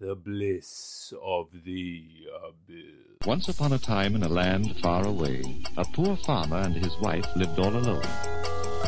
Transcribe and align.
The 0.00 0.14
bliss 0.14 1.12
of 1.20 1.48
the 1.64 2.04
abyss. 2.46 3.26
Once 3.26 3.48
upon 3.48 3.72
a 3.72 3.78
time 3.78 4.14
in 4.14 4.22
a 4.22 4.28
land 4.28 4.76
far 4.80 5.04
away, 5.04 5.42
a 5.76 5.84
poor 5.86 6.16
farmer 6.18 6.58
and 6.58 6.76
his 6.76 6.96
wife 7.00 7.26
lived 7.34 7.58
all 7.58 7.74
alone. 7.76 8.06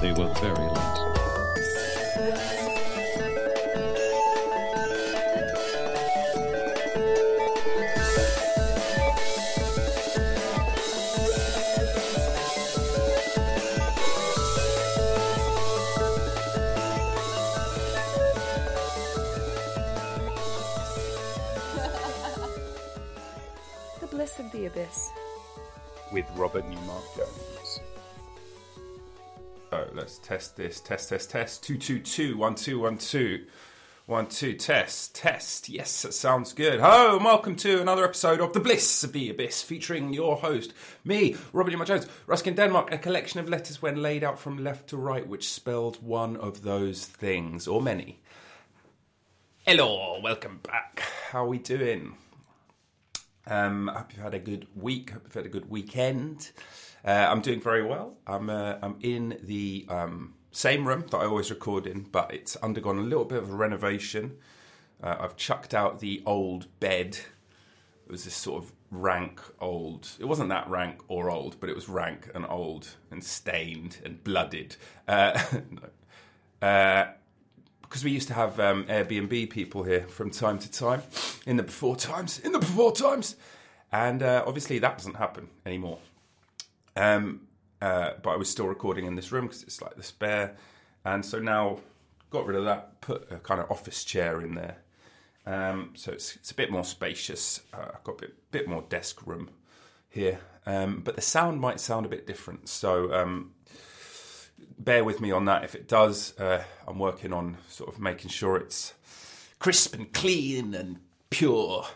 They 0.00 0.12
were 0.12 0.32
very 0.34 0.68
lonesome. 0.68 2.59
Abyss. 24.73 25.10
with 26.12 26.27
Robert 26.37 26.69
Newmark 26.69 27.05
Jones. 27.16 27.80
So 29.70 29.88
let's 29.95 30.19
test 30.19 30.56
this. 30.56 30.80
Test, 30.80 31.09
test, 31.09 31.30
test. 31.30 31.62
Two, 31.62 31.79
two, 31.79 31.98
two. 32.01 32.37
One, 32.37 32.55
two, 32.55 32.80
one, 32.80 32.98
two. 32.98 33.46
One, 34.06 34.27
two. 34.27 34.55
Test, 34.55 35.15
test. 35.15 35.69
Yes, 35.69 36.02
that 36.02 36.15
sounds 36.15 36.52
good. 36.52 36.80
Hello, 36.80 37.16
and 37.16 37.24
welcome 37.24 37.55
to 37.56 37.80
another 37.80 38.05
episode 38.05 38.41
of 38.41 38.52
The 38.52 38.60
Bliss 38.60 39.05
of 39.05 39.12
the 39.12 39.30
Abyss, 39.30 39.62
featuring 39.62 40.12
your 40.12 40.37
host, 40.37 40.73
me, 41.05 41.37
Robert 41.52 41.71
Newmark 41.71 41.88
Jones. 41.88 42.07
Ruskin 42.27 42.55
Denmark, 42.55 42.93
a 42.93 42.98
collection 42.98 43.38
of 43.38 43.48
letters 43.48 43.80
when 43.80 44.02
laid 44.02 44.24
out 44.24 44.38
from 44.41 44.62
left 44.62 44.88
to 44.88 44.96
right, 44.96 45.27
which 45.27 45.48
spelled 45.48 46.02
one 46.02 46.37
of 46.37 46.62
those 46.62 47.07
things, 47.07 47.68
or 47.68 47.80
many. 47.80 48.18
Hello, 49.65 50.18
welcome 50.21 50.59
back. 50.62 51.02
How 51.30 51.45
are 51.45 51.48
we 51.48 51.59
doing? 51.59 52.16
Um, 53.46 53.88
I 53.88 53.98
hope 53.98 54.12
you've 54.12 54.22
had 54.22 54.34
a 54.34 54.38
good 54.38 54.66
week. 54.74 55.10
Hope 55.10 55.23
you've 55.24 55.34
had 55.34 55.46
a 55.46 55.51
good 55.51 55.70
weekend. 55.70 56.51
Uh, 57.04 57.26
I'm 57.28 57.40
doing 57.40 57.60
very 57.60 57.82
well. 57.82 58.16
I'm 58.26 58.51
uh, 58.51 58.76
I'm 58.82 58.96
in 59.01 59.38
the 59.42 59.87
um, 59.88 60.34
same 60.52 60.87
room 60.87 61.04
that 61.10 61.16
I 61.16 61.24
always 61.24 61.50
record 61.50 61.87
in, 61.87 62.02
but 62.02 62.32
it's 62.32 62.56
undergone 62.56 62.98
a 62.98 63.02
little 63.02 63.24
bit 63.24 63.38
of 63.38 63.50
a 63.50 63.54
renovation. 63.54 64.37
Uh, 65.03 65.17
I've 65.20 65.37
chucked 65.37 65.75
out 65.75 66.00
the 66.00 66.23
old 66.27 66.67
bed. 66.81 67.19
It 68.06 68.11
was 68.11 68.25
this 68.25 68.34
sort 68.34 68.62
of 68.62 68.73
rank 68.91 69.41
old. 69.61 70.11
It 70.19 70.27
wasn't 70.27 70.50
that 70.50 70.69
rank 70.69 71.00
or 71.09 71.31
old, 71.31 71.59
but 71.61 71.70
it 71.70 71.75
was 71.75 71.89
rank 71.89 72.31
and 72.34 72.45
old 72.47 72.89
and 73.11 73.22
stained 73.25 73.98
and 74.05 74.22
blooded. 74.22 74.77
Uh, 75.09 75.41
no. 76.62 77.09
Because 77.91 78.05
we 78.05 78.13
used 78.13 78.29
to 78.29 78.35
have 78.35 78.61
um, 78.61 78.85
Airbnb 78.85 79.51
people 79.51 79.83
here 79.83 80.03
from 80.03 80.31
time 80.31 80.61
to 80.61 80.71
time 80.71 81.03
in 81.45 81.57
the 81.57 81.65
before 81.65 81.97
times, 81.97 82.39
in 82.39 82.53
the 82.53 82.61
before 82.61 82.93
times, 82.93 83.35
and 83.91 84.23
uh, 84.23 84.45
obviously 84.47 84.79
that 84.79 84.97
doesn't 84.97 85.17
happen 85.17 85.49
anymore. 85.67 85.99
Um, 86.95 87.49
uh, 87.83 88.13
but 88.23 88.31
I 88.31 88.37
was 88.37 88.49
still 88.49 88.69
recording 88.69 89.07
in 89.07 89.17
this 89.17 89.33
room 89.33 89.49
because 89.49 89.65
it's 89.65 89.83
like 89.83 89.97
the 89.97 90.05
spare, 90.05 90.55
and 91.05 91.27
so 91.27 91.41
now 91.41 91.81
got 92.31 92.47
rid 92.47 92.57
of 92.57 92.65
that, 92.65 93.01
put 93.01 93.27
a 93.33 93.39
kind 93.39 93.61
of 93.61 93.69
office 93.73 94.05
chair 94.05 94.41
in 94.41 94.55
there, 94.55 94.77
um, 95.45 95.91
so 95.97 96.13
it's, 96.13 96.37
it's 96.37 96.53
a 96.53 96.55
bit 96.55 96.71
more 96.71 96.85
spacious. 96.85 97.61
Uh, 97.75 97.87
I've 97.93 98.05
got 98.05 98.19
a 98.19 98.21
bit, 98.21 98.51
bit 98.53 98.69
more 98.69 98.85
desk 98.89 99.27
room 99.27 99.51
here, 100.09 100.39
um, 100.65 101.01
but 101.05 101.17
the 101.17 101.23
sound 101.23 101.61
might 101.61 101.81
sound 101.81 102.07
a 102.07 102.09
bit 102.09 102.25
different. 102.25 102.69
So 102.69 103.13
um, 103.13 103.51
bear 104.81 105.05
with 105.05 105.20
me 105.20 105.31
on 105.31 105.45
that. 105.45 105.64
If 105.64 105.75
it 105.75 105.86
does, 105.86 106.39
uh, 106.39 106.64
I'm 106.89 106.98
working 106.98 107.33
on 107.33 107.59
sort 107.69 107.92
of 107.92 108.00
making 108.00 108.31
sure 108.31 108.56
it's 108.56 108.95
crisp 109.59 109.95
and 109.95 110.12
clean 110.12 110.75
and 110.75 110.98
pure. 111.28 111.87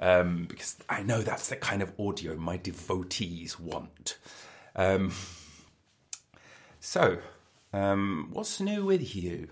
Um, 0.00 0.46
because 0.48 0.76
I 0.88 1.02
know 1.02 1.22
that's 1.22 1.48
the 1.48 1.56
kind 1.56 1.80
of 1.80 1.92
audio 1.98 2.36
my 2.36 2.56
devotees 2.56 3.58
want. 3.58 4.18
Um, 4.74 5.12
so, 6.80 7.18
um, 7.72 8.28
what's 8.32 8.60
new 8.60 8.84
with 8.84 9.14
you? 9.14 9.48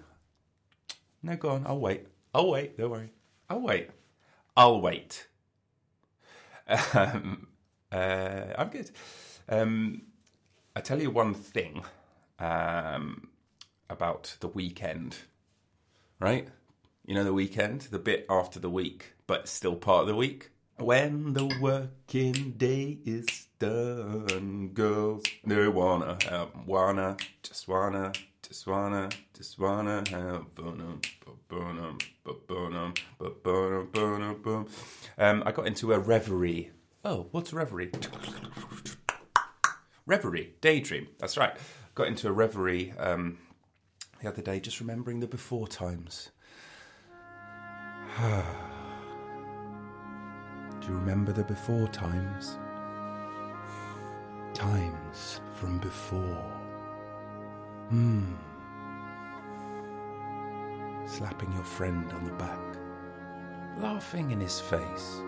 No, 1.22 1.36
go 1.36 1.50
on. 1.50 1.64
I'll 1.66 1.78
wait. 1.78 2.06
I'll 2.34 2.50
wait. 2.50 2.76
Don't 2.76 2.90
worry. 2.90 3.10
I'll 3.48 3.60
wait. 3.60 3.90
I'll 4.56 4.80
wait. 4.80 5.28
Um, 6.94 7.46
uh, 7.90 8.44
I'm 8.56 8.68
good. 8.68 8.90
Um, 9.48 10.02
I 10.74 10.80
tell 10.80 11.00
you 11.00 11.10
one 11.10 11.34
thing 11.34 11.84
um, 12.42 13.28
about 13.88 14.36
the 14.41 14.48
weekend, 14.48 15.16
right? 16.19 16.48
You 17.06 17.14
know 17.14 17.25
the 17.25 17.32
weekend, 17.32 17.82
the 17.82 17.98
bit 17.98 18.26
after 18.28 18.58
the 18.58 18.70
week, 18.70 19.14
but 19.26 19.48
still 19.48 19.76
part 19.76 20.03
of 20.03 20.08
the 20.08 20.16
week. 20.16 20.50
When 20.78 21.34
the 21.34 21.47
working 21.60 22.54
day 22.56 22.98
is 23.04 23.47
done, 23.58 24.70
girls, 24.75 25.22
they 25.44 25.69
wanna 25.69 26.19
have, 26.28 26.48
wanna, 26.66 27.16
just 27.42 27.69
wanna, 27.69 28.12
just 28.42 28.66
wanna, 28.66 29.10
just 29.34 29.58
wanna 29.58 30.02
have 30.10 30.47
fun. 30.56 31.00
ba-ba-dum, 31.25 31.98
ba-ba-dum, 32.25 32.94
ba-ba-dum. 33.19 34.66
Um, 35.19 35.42
I 35.47 35.52
got 35.52 35.66
into 35.66 35.92
a 35.92 35.98
reverie. 35.98 36.70
Oh, 37.04 37.28
what's 37.31 37.52
a 37.52 37.56
reverie? 37.56 37.92
Reverie, 40.06 40.54
daydream. 40.60 41.06
That's 41.19 41.36
right. 41.36 41.56
Got 41.94 42.06
into 42.06 42.26
a 42.28 42.32
reverie 42.32 42.94
um, 42.98 43.36
the 44.22 44.28
other 44.28 44.41
day, 44.41 44.60
just 44.60 44.80
remembering 44.80 45.20
the 45.20 45.26
before 45.26 45.69
times. 45.69 46.30
Do 50.81 50.88
you 50.88 50.94
remember 50.94 51.32
the 51.32 51.44
before 51.44 51.86
times? 51.88 52.58
Times 54.54 55.41
from 55.54 55.78
before. 55.81 56.50
Hmm. 57.91 58.36
Slapping 61.06 61.52
your 61.52 61.64
friend 61.64 62.10
on 62.12 62.25
the 62.25 62.32
back, 62.32 62.58
laughing 63.78 64.31
in 64.31 64.41
his 64.41 64.58
face, 64.60 65.20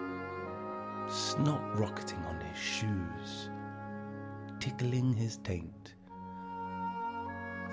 snot 1.08 1.78
rocketing 1.78 2.24
on 2.24 2.40
his 2.40 2.58
shoes, 2.58 3.50
tickling 4.60 5.12
his 5.12 5.36
taint. 5.38 5.93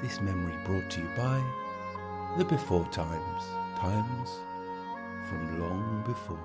This 0.01 0.19
memory 0.19 0.57
brought 0.65 0.89
to 0.89 1.01
you 1.01 1.07
by 1.15 1.43
the 2.35 2.43
before 2.43 2.87
times, 2.87 3.43
times 3.77 4.31
from 5.29 5.59
long 5.59 6.03
before. 6.07 6.39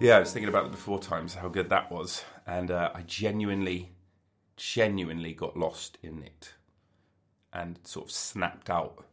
Yeah, 0.00 0.16
I 0.16 0.20
was 0.20 0.32
thinking 0.32 0.48
about 0.48 0.64
the 0.64 0.70
before 0.70 0.98
times, 0.98 1.34
how 1.34 1.48
good 1.48 1.70
that 1.70 1.92
was, 1.92 2.24
and 2.44 2.72
uh, 2.72 2.90
I 2.92 3.02
genuinely, 3.02 3.92
genuinely 4.56 5.32
got 5.32 5.56
lost 5.56 5.96
in 6.02 6.24
it, 6.24 6.54
and 7.52 7.78
sort 7.84 8.06
of 8.06 8.10
snapped 8.10 8.68
out, 8.68 9.04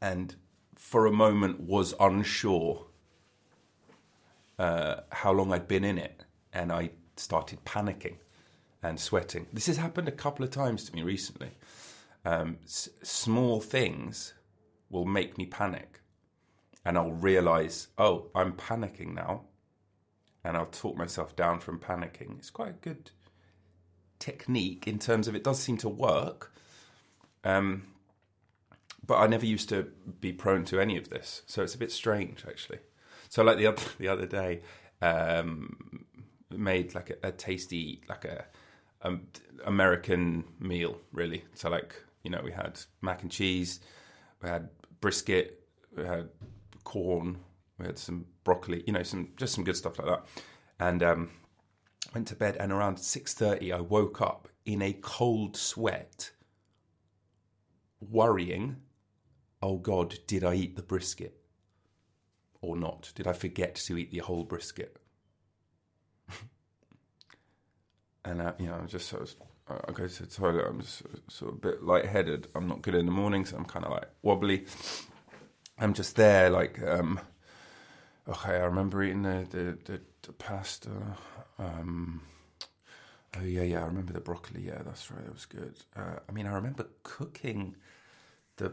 and 0.00 0.36
for 0.76 1.04
a 1.04 1.12
moment 1.12 1.60
was 1.60 1.92
unsure 2.00 2.86
uh, 4.58 5.00
how 5.12 5.32
long 5.32 5.52
I'd 5.52 5.68
been 5.68 5.84
in 5.84 5.98
it, 5.98 6.24
and 6.54 6.72
I 6.72 6.92
started 7.16 7.66
panicking 7.66 8.16
and 8.84 9.00
sweating. 9.00 9.46
This 9.50 9.66
has 9.66 9.78
happened 9.78 10.08
a 10.08 10.12
couple 10.12 10.44
of 10.44 10.50
times 10.50 10.84
to 10.84 10.94
me 10.94 11.02
recently. 11.02 11.52
Um, 12.24 12.58
s- 12.64 12.90
small 13.02 13.60
things 13.60 14.34
will 14.90 15.06
make 15.06 15.38
me 15.38 15.46
panic, 15.46 16.00
and 16.84 16.98
I'll 16.98 17.12
realize, 17.12 17.88
oh, 17.96 18.26
I'm 18.34 18.52
panicking 18.52 19.14
now, 19.14 19.44
and 20.44 20.54
I'll 20.56 20.66
talk 20.66 20.96
myself 20.98 21.34
down 21.34 21.60
from 21.60 21.78
panicking. 21.78 22.38
It's 22.38 22.50
quite 22.50 22.68
a 22.68 22.72
good 22.72 23.10
technique 24.18 24.86
in 24.86 24.98
terms 24.98 25.28
of 25.28 25.34
it 25.34 25.42
does 25.42 25.58
seem 25.58 25.78
to 25.78 25.88
work. 25.88 26.52
Um, 27.42 27.84
but 29.06 29.16
I 29.16 29.26
never 29.26 29.46
used 29.46 29.70
to 29.70 29.88
be 30.20 30.32
prone 30.32 30.64
to 30.66 30.78
any 30.78 30.98
of 30.98 31.08
this, 31.08 31.42
so 31.46 31.62
it's 31.62 31.74
a 31.74 31.78
bit 31.78 31.90
strange 31.90 32.44
actually. 32.46 32.80
So, 33.30 33.42
like 33.42 33.56
the 33.56 33.66
other 33.66 33.82
the 33.98 34.08
other 34.08 34.26
day, 34.26 34.60
um, 35.00 36.04
made 36.50 36.94
like 36.94 37.08
a, 37.10 37.28
a 37.28 37.32
tasty 37.32 38.02
like 38.08 38.26
a 38.26 38.44
um, 39.04 39.28
American 39.64 40.44
meal, 40.58 40.98
really. 41.12 41.44
So, 41.54 41.70
like 41.70 41.94
you 42.22 42.30
know, 42.30 42.40
we 42.42 42.52
had 42.52 42.80
mac 43.02 43.22
and 43.22 43.30
cheese, 43.30 43.80
we 44.42 44.48
had 44.48 44.68
brisket, 45.00 45.62
we 45.96 46.04
had 46.04 46.30
corn, 46.82 47.38
we 47.78 47.86
had 47.86 47.98
some 47.98 48.26
broccoli, 48.42 48.82
you 48.86 48.92
know, 48.92 49.02
some 49.02 49.28
just 49.36 49.54
some 49.54 49.64
good 49.64 49.76
stuff 49.76 49.98
like 49.98 50.08
that, 50.08 50.24
and 50.80 51.02
um, 51.02 51.30
went 52.14 52.28
to 52.28 52.34
bed. 52.34 52.56
And 52.58 52.72
around 52.72 52.98
six 52.98 53.34
thirty, 53.34 53.72
I 53.72 53.80
woke 53.80 54.20
up 54.20 54.48
in 54.64 54.82
a 54.82 54.94
cold 54.94 55.56
sweat, 55.56 56.32
worrying, 58.00 58.76
"Oh 59.62 59.76
God, 59.76 60.18
did 60.26 60.44
I 60.44 60.54
eat 60.54 60.76
the 60.76 60.82
brisket?" 60.82 61.40
Or 62.62 62.76
not? 62.76 63.12
Did 63.14 63.26
I 63.26 63.34
forget 63.34 63.74
to 63.74 63.98
eat 63.98 64.10
the 64.10 64.20
whole 64.20 64.42
brisket? 64.42 64.96
And 68.24 68.40
uh, 68.42 68.52
you 68.58 68.66
know, 68.66 68.74
I'm 68.74 68.88
just 68.88 69.08
sort 69.08 69.22
of, 69.22 69.34
I 69.88 69.92
go 69.92 70.06
to 70.06 70.22
the 70.22 70.28
toilet. 70.28 70.66
I'm 70.68 70.80
just 70.80 71.02
sort 71.28 71.52
of 71.52 71.58
a 71.58 71.60
bit 71.60 71.82
lightheaded. 71.82 72.48
I'm 72.54 72.66
not 72.68 72.82
good 72.82 72.94
in 72.94 73.06
the 73.06 73.12
morning, 73.12 73.44
so 73.44 73.56
I'm 73.56 73.64
kind 73.64 73.84
of 73.84 73.92
like 73.92 74.08
wobbly. 74.22 74.66
I'm 75.78 75.94
just 75.94 76.16
there, 76.16 76.50
like 76.50 76.80
um, 76.82 77.20
Okay, 78.28 78.52
I 78.52 78.64
remember 78.64 79.02
eating 79.02 79.22
the 79.22 79.46
the, 79.50 79.78
the, 79.84 80.00
the 80.22 80.32
pasta. 80.32 80.90
Um, 81.58 82.22
oh 83.36 83.42
yeah, 83.44 83.62
yeah, 83.62 83.82
I 83.82 83.86
remember 83.86 84.12
the 84.14 84.20
broccoli. 84.20 84.62
Yeah, 84.62 84.80
that's 84.84 85.10
right, 85.10 85.24
that 85.24 85.32
was 85.32 85.46
good. 85.46 85.74
Uh, 85.94 86.16
I 86.28 86.32
mean, 86.32 86.46
I 86.46 86.54
remember 86.54 86.86
cooking 87.02 87.76
the 88.56 88.72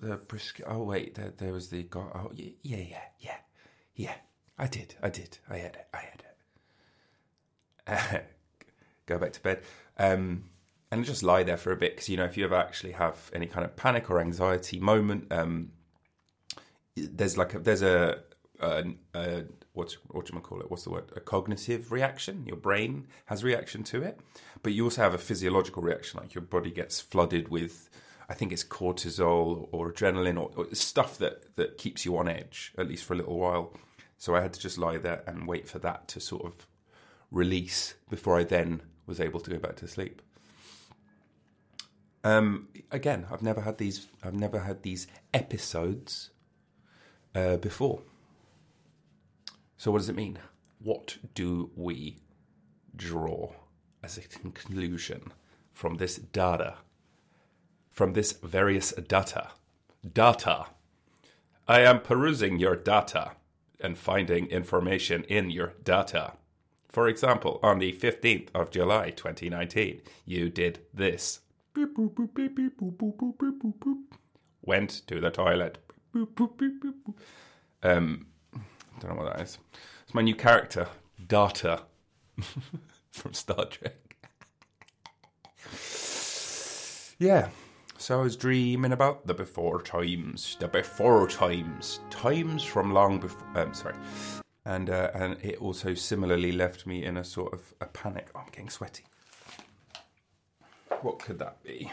the 0.00 0.16
brisket. 0.16 0.64
Oh 0.68 0.82
wait, 0.82 1.14
there, 1.14 1.32
there 1.36 1.52
was 1.52 1.68
the 1.68 1.82
go- 1.84 2.10
oh 2.14 2.30
yeah, 2.34 2.50
yeah, 2.62 2.98
yeah, 3.18 3.36
yeah. 3.94 4.14
I 4.58 4.66
did, 4.66 4.94
I 5.02 5.10
did, 5.10 5.38
I 5.48 5.58
had 5.58 5.76
it, 5.76 5.86
I 5.94 5.98
had 5.98 6.22
it. 8.20 8.26
Go 9.10 9.18
back 9.18 9.32
to 9.32 9.42
bed. 9.42 9.62
Um, 9.98 10.44
and 10.92 11.04
just 11.04 11.24
lie 11.24 11.42
there 11.42 11.56
for 11.56 11.72
a 11.72 11.76
bit 11.76 11.96
because 11.96 12.08
you 12.08 12.16
know 12.16 12.24
if 12.24 12.36
you 12.36 12.44
ever 12.44 12.54
actually 12.54 12.92
have 12.92 13.28
any 13.34 13.46
kind 13.46 13.64
of 13.64 13.74
panic 13.74 14.08
or 14.08 14.20
anxiety 14.20 14.78
moment, 14.78 15.32
um, 15.32 15.72
there's 16.96 17.36
like 17.36 17.54
a, 17.54 17.58
there's 17.58 17.82
a, 17.82 18.20
a, 18.60 18.84
a 19.14 19.44
what's 19.72 19.94
what 20.08 20.26
do 20.26 20.32
you 20.32 20.40
call 20.40 20.60
it? 20.60 20.70
What's 20.70 20.84
the 20.84 20.90
word? 20.90 21.10
A 21.16 21.20
cognitive 21.20 21.90
reaction. 21.90 22.44
Your 22.46 22.56
brain 22.56 23.08
has 23.26 23.42
reaction 23.42 23.82
to 23.84 24.00
it, 24.00 24.20
but 24.62 24.72
you 24.74 24.84
also 24.84 25.02
have 25.02 25.14
a 25.14 25.18
physiological 25.18 25.82
reaction. 25.82 26.20
Like 26.20 26.34
your 26.34 26.42
body 26.42 26.70
gets 26.70 27.00
flooded 27.00 27.48
with, 27.48 27.90
I 28.28 28.34
think 28.34 28.52
it's 28.52 28.62
cortisol 28.62 29.68
or 29.72 29.92
adrenaline 29.92 30.38
or, 30.38 30.52
or 30.56 30.72
stuff 30.72 31.18
that 31.18 31.56
that 31.56 31.78
keeps 31.78 32.04
you 32.04 32.16
on 32.16 32.28
edge 32.28 32.72
at 32.78 32.86
least 32.86 33.04
for 33.04 33.14
a 33.14 33.16
little 33.16 33.38
while. 33.38 33.74
So 34.18 34.36
I 34.36 34.40
had 34.40 34.52
to 34.52 34.60
just 34.60 34.78
lie 34.78 34.98
there 34.98 35.24
and 35.26 35.48
wait 35.48 35.68
for 35.68 35.80
that 35.80 36.06
to 36.08 36.20
sort 36.20 36.44
of 36.44 36.68
release 37.30 37.94
before 38.08 38.38
I 38.38 38.44
then 38.44 38.82
was 39.10 39.20
able 39.20 39.40
to 39.40 39.50
go 39.50 39.58
back 39.58 39.76
to 39.76 39.86
sleep. 39.86 40.22
Um, 42.24 42.68
again, 42.90 43.26
I've 43.30 43.42
never 43.42 43.60
had 43.60 43.76
these. 43.76 44.06
I've 44.22 44.34
never 44.34 44.60
had 44.60 44.82
these 44.82 45.06
episodes 45.34 46.30
uh, 47.34 47.56
before. 47.56 48.00
So, 49.76 49.90
what 49.90 49.98
does 49.98 50.08
it 50.08 50.16
mean? 50.16 50.38
What 50.78 51.18
do 51.34 51.70
we 51.76 52.16
draw 52.96 53.52
as 54.02 54.16
a 54.16 54.22
conclusion 54.22 55.32
from 55.72 55.96
this 55.96 56.16
data? 56.16 56.74
From 57.90 58.12
this 58.12 58.32
various 58.32 58.92
data? 58.92 59.48
Data. 60.14 60.66
I 61.66 61.80
am 61.80 62.00
perusing 62.00 62.58
your 62.58 62.76
data 62.76 63.32
and 63.80 63.96
finding 63.96 64.46
information 64.46 65.24
in 65.24 65.50
your 65.50 65.74
data. 65.82 66.34
For 66.90 67.06
example, 67.06 67.60
on 67.62 67.78
the 67.78 67.92
15th 67.92 68.48
of 68.54 68.70
July 68.70 69.10
2019, 69.10 70.00
you 70.26 70.50
did 70.50 70.80
this. 70.92 71.40
Went 74.62 74.90
to 75.06 75.20
the 75.20 75.30
toilet. 75.30 75.78
Um, 77.82 78.26
don't 78.98 79.10
know 79.10 79.22
what 79.22 79.36
that 79.36 79.42
is. 79.42 79.58
It's 80.04 80.14
my 80.14 80.22
new 80.22 80.34
character, 80.34 80.88
Data, 81.28 81.82
from 83.12 83.34
Star 83.34 83.66
Trek. 83.66 83.94
yeah, 87.18 87.50
so 87.98 88.18
I 88.18 88.22
was 88.22 88.36
dreaming 88.36 88.92
about 88.92 89.26
the 89.26 89.34
before 89.34 89.80
times, 89.82 90.56
the 90.58 90.66
before 90.66 91.28
times, 91.28 92.00
times 92.10 92.64
from 92.64 92.92
long 92.92 93.20
before. 93.20 93.46
I'm 93.54 93.68
um, 93.68 93.74
sorry, 93.74 93.94
and 94.70 94.88
uh, 94.88 95.10
and 95.14 95.36
it 95.42 95.60
also 95.60 95.94
similarly 95.94 96.52
left 96.52 96.86
me 96.86 97.04
in 97.04 97.16
a 97.16 97.24
sort 97.24 97.52
of 97.52 97.74
a 97.80 97.86
panic. 97.86 98.28
Oh, 98.34 98.40
I'm 98.40 98.46
getting 98.52 98.70
sweaty. 98.70 99.04
What 101.02 101.18
could 101.18 101.40
that 101.40 101.60
be? 101.64 101.90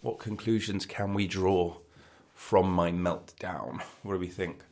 What 0.00 0.18
conclusions 0.18 0.86
can 0.86 1.12
we 1.12 1.26
draw 1.26 1.76
from 2.34 2.70
my 2.72 2.90
meltdown? 2.90 3.82
What 4.02 4.14
do 4.14 4.18
we 4.18 4.28
think? 4.28 4.62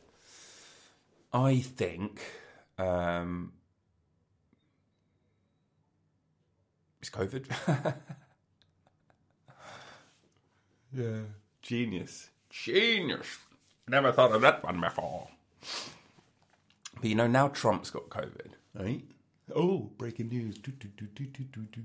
I 1.31 1.59
think 1.59 2.19
um, 2.79 3.53
it's 6.99 7.11
COVID. 7.11 7.45
yeah, 10.93 11.19
genius, 11.61 12.31
genius. 12.49 13.37
Never 13.87 14.11
thought 14.11 14.31
of 14.31 14.41
that 14.41 14.63
one 14.63 14.81
before. 14.81 15.27
But 17.05 17.09
you 17.09 17.15
know, 17.15 17.27
now 17.27 17.49
Trump's 17.49 17.91
got 17.91 18.09
COVID, 18.09 18.53
right? 18.73 19.03
Oh, 19.55 19.91
breaking 19.95 20.29
news. 20.29 20.57
Do, 20.57 20.71
do, 20.71 20.87
do, 20.97 21.05
do, 21.05 21.25
do, 21.25 21.43
do, 21.43 21.61
do. 21.71 21.81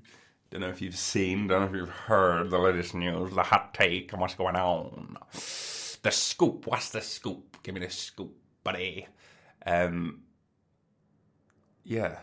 Don't 0.49 0.63
know 0.63 0.71
if 0.71 0.81
you've 0.81 0.97
seen, 0.97 1.47
don't 1.47 1.61
know 1.61 1.67
if 1.67 1.75
you've 1.75 1.91
heard 1.91 2.49
the 2.49 2.59
latest 2.59 2.95
news, 2.95 3.35
the 3.35 3.43
hot 3.43 3.75
take, 3.75 4.11
and 4.15 4.21
what's 4.23 4.35
going 4.35 4.57
on. 4.57 5.19
The 5.31 6.11
scoop. 6.11 6.67
What's 6.67 6.89
the 6.89 7.03
scoop? 7.03 7.59
Give 7.63 7.75
me 7.75 7.83
the 7.83 7.91
scoop, 7.91 8.35
buddy. 8.65 9.09
Um, 9.67 10.23
yeah. 11.85 12.21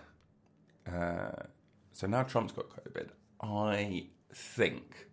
Uh, 0.92 1.44
so 1.92 2.08
now 2.08 2.24
Trump's 2.24 2.54
got 2.54 2.66
COVID. 2.70 3.10
I 3.44 4.08
think 4.34 5.06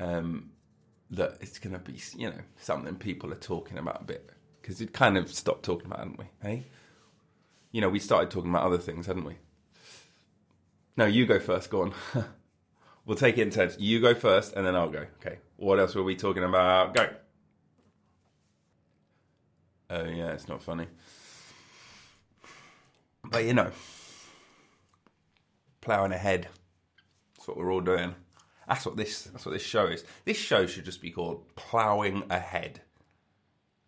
um, 0.00 0.50
that 1.12 1.36
it's 1.40 1.60
going 1.60 1.74
to 1.74 1.78
be, 1.78 2.00
you 2.16 2.30
know, 2.30 2.40
something 2.56 2.96
people 2.96 3.32
are 3.32 3.36
talking 3.36 3.78
about 3.78 4.00
a 4.00 4.04
bit 4.04 4.30
because 4.60 4.80
it 4.80 4.92
kind 4.92 5.16
of 5.16 5.32
stopped 5.32 5.64
talking 5.64 5.86
about, 5.86 6.00
hadn't 6.00 6.18
we? 6.18 6.24
Hey, 6.42 6.66
you 7.70 7.80
know, 7.80 7.88
we 7.88 7.98
started 7.98 8.30
talking 8.30 8.50
about 8.50 8.64
other 8.64 8.78
things, 8.78 9.06
hadn't 9.06 9.24
we? 9.24 9.36
No, 10.96 11.06
you 11.06 11.26
go 11.26 11.38
first. 11.38 11.70
Go 11.70 11.82
on. 11.82 11.94
we'll 13.06 13.16
take 13.16 13.38
it 13.38 13.42
in 13.42 13.50
turns. 13.50 13.76
You 13.78 14.00
go 14.00 14.14
first, 14.14 14.54
and 14.54 14.66
then 14.66 14.74
I'll 14.74 14.90
go. 14.90 15.06
Okay. 15.20 15.38
What 15.56 15.78
else 15.78 15.94
were 15.94 16.02
we 16.02 16.16
talking 16.16 16.44
about? 16.44 16.94
Go. 16.94 17.08
Oh 19.90 20.04
yeah, 20.04 20.32
it's 20.32 20.48
not 20.48 20.62
funny. 20.62 20.86
But 23.24 23.44
you 23.44 23.54
know, 23.54 23.70
ploughing 25.80 26.12
ahead. 26.12 26.48
That's 27.36 27.48
what 27.48 27.56
we're 27.56 27.72
all 27.72 27.80
doing. 27.80 28.14
That's 28.66 28.84
what 28.84 28.96
this. 28.96 29.24
That's 29.24 29.46
what 29.46 29.52
this 29.52 29.62
show 29.62 29.86
is. 29.86 30.04
This 30.24 30.36
show 30.36 30.66
should 30.66 30.84
just 30.84 31.00
be 31.00 31.10
called 31.10 31.54
"Ploughing 31.56 32.24
Ahead," 32.28 32.82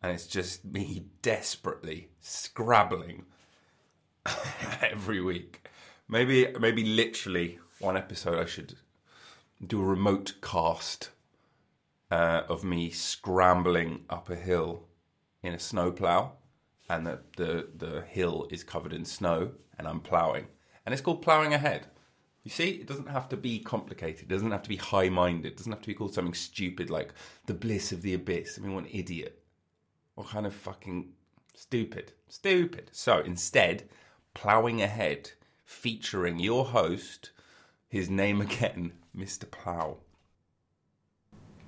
and 0.02 0.12
it's 0.12 0.26
just 0.26 0.64
me 0.64 1.06
desperately 1.22 2.08
scrabbling 2.20 3.26
every 4.82 5.20
week. 5.20 5.68
Maybe, 6.08 6.48
maybe 6.58 6.84
literally 6.84 7.58
one 7.78 7.96
episode. 7.96 8.38
I 8.38 8.46
should 8.46 8.74
do 9.64 9.80
a 9.80 9.84
remote 9.84 10.34
cast 10.42 11.10
uh, 12.10 12.42
of 12.48 12.64
me 12.64 12.90
scrambling 12.90 14.04
up 14.10 14.30
a 14.30 14.36
hill 14.36 14.84
in 15.42 15.54
a 15.54 15.58
snowplow, 15.58 16.32
and 16.88 17.06
the, 17.06 17.20
the 17.36 17.68
the 17.76 18.02
hill 18.02 18.48
is 18.50 18.64
covered 18.64 18.92
in 18.92 19.04
snow, 19.04 19.52
and 19.78 19.86
I'm 19.86 20.00
ploughing, 20.00 20.46
and 20.84 20.92
it's 20.92 21.02
called 21.02 21.22
ploughing 21.22 21.54
ahead. 21.54 21.86
You 22.42 22.50
see, 22.50 22.70
it 22.70 22.86
doesn't 22.86 23.08
have 23.08 23.28
to 23.28 23.36
be 23.36 23.58
complicated. 23.58 24.22
It 24.22 24.28
doesn't 24.28 24.50
have 24.50 24.62
to 24.62 24.68
be 24.68 24.76
high-minded. 24.76 25.52
It 25.52 25.56
doesn't 25.58 25.72
have 25.72 25.82
to 25.82 25.86
be 25.86 25.94
called 25.94 26.14
something 26.14 26.32
stupid 26.32 26.88
like 26.88 27.12
the 27.44 27.52
bliss 27.52 27.92
of 27.92 28.00
the 28.00 28.14
abyss. 28.14 28.58
I 28.58 28.62
mean, 28.62 28.74
what 28.74 28.84
an 28.84 28.90
idiot! 28.92 29.42
What 30.14 30.28
kind 30.28 30.46
of 30.46 30.54
fucking 30.54 31.12
stupid, 31.54 32.12
stupid. 32.28 32.90
So 32.92 33.18
instead, 33.20 33.88
ploughing 34.34 34.82
ahead, 34.82 35.32
featuring 35.64 36.38
your 36.38 36.66
host, 36.66 37.30
his 37.88 38.08
name 38.08 38.40
again, 38.40 38.92
Mr. 39.16 39.50
Plow. 39.50 39.98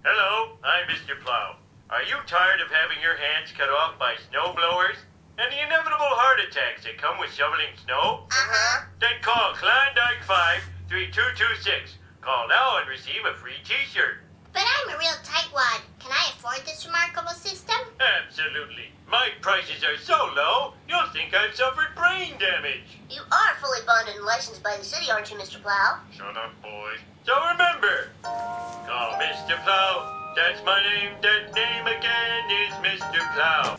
Hello, 0.05 0.57
I'm 0.65 0.89
Mr. 0.89 1.19
Plow. 1.23 1.57
Are 1.91 2.03
you 2.03 2.17
tired 2.27 2.61
of 2.61 2.71
having 2.71 3.03
your 3.03 3.17
hands 3.17 3.53
cut 3.57 3.69
off 3.69 3.99
by 3.99 4.15
snow 4.31 4.55
blowers 4.55 4.97
and 5.39 5.53
the 5.53 5.63
inevitable 5.63 6.15
heart 6.17 6.41
attacks 6.41 6.85
that 6.85 6.99
come 6.99 7.19
with 7.19 7.33
shoveling 7.33 7.77
snow? 7.85 8.25
Uh-huh. 8.31 8.85
Then 9.01 9.21
call 9.21 9.53
Klondike 9.55 10.25
5 10.25 10.63
3226. 10.89 11.99
Call 12.23 12.49
now 12.49 12.79
and 12.79 12.89
receive 12.89 13.23
a 13.29 13.37
free 13.37 13.61
t-shirt. 13.65 14.22
But 14.53 14.63
I'm 14.65 14.95
a 14.95 14.99
real 14.99 15.17
tightwad. 15.25 15.81
Can 15.99 16.13
I 16.13 16.31
afford 16.37 16.67
this 16.67 16.85
remarkable 16.87 17.33
system? 17.33 17.77
Absolutely. 18.01 18.91
My 19.11 19.29
prices 19.41 19.85
are 19.85 19.99
so 19.99 20.17
low, 20.35 20.75
you'll 20.89 21.09
think 21.13 21.35
I've 21.35 21.55
suffered 21.55 21.95
brain 21.97 22.33
damage. 22.39 22.99
You 23.11 23.21
are 23.31 23.55
fully 23.61 23.81
bonded 23.87 24.17
and 24.17 24.25
licensed 24.25 24.63
by 24.63 24.77
the 24.79 24.85
city, 24.85 25.11
aren't 25.11 25.31
you, 25.31 25.37
Mr. 25.37 25.61
Plow? 25.63 25.99
Shut 26.13 26.37
up, 26.37 26.61
boy. 26.63 26.93
So 27.25 27.33
remember, 27.53 28.11
call 28.23 29.13
Mr. 29.21 29.63
Plow. 29.65 30.33
That's 30.35 30.65
my 30.65 30.83
name. 30.83 31.13
That 31.23 31.55
name 31.55 31.87
again 31.87 32.51
is 32.51 32.73
Mr. 32.75 33.35
Plow. 33.35 33.79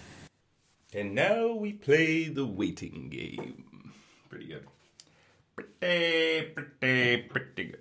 And 0.94 1.16
now 1.16 1.54
we 1.54 1.74
play 1.74 2.26
the 2.30 2.46
waiting 2.46 3.10
game. 3.10 3.94
Pretty 4.30 4.48
good. 4.48 4.68
Pretty, 5.56 6.52
pretty, 6.54 7.18
pretty 7.24 7.64
good. 7.64 7.80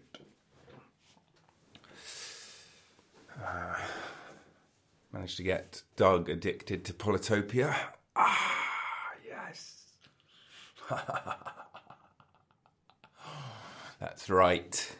Uh, 3.44 3.74
managed 5.12 5.36
to 5.36 5.42
get 5.42 5.82
Doug 5.96 6.28
addicted 6.28 6.84
to 6.86 6.94
Polytopia. 6.94 7.74
Ah, 8.16 9.12
yes. 9.26 9.82
That's 14.00 14.30
right. 14.30 14.96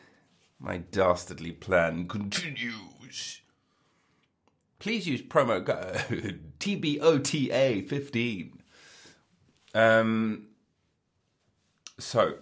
My 0.60 0.78
dastardly 0.78 1.52
plan 1.52 2.06
continues. 2.06 3.40
Please 4.78 5.06
use 5.08 5.22
promo 5.22 5.64
code 5.64 6.40
TBOTA15 6.60 8.52
Um, 9.74 10.46
so, 11.98 12.34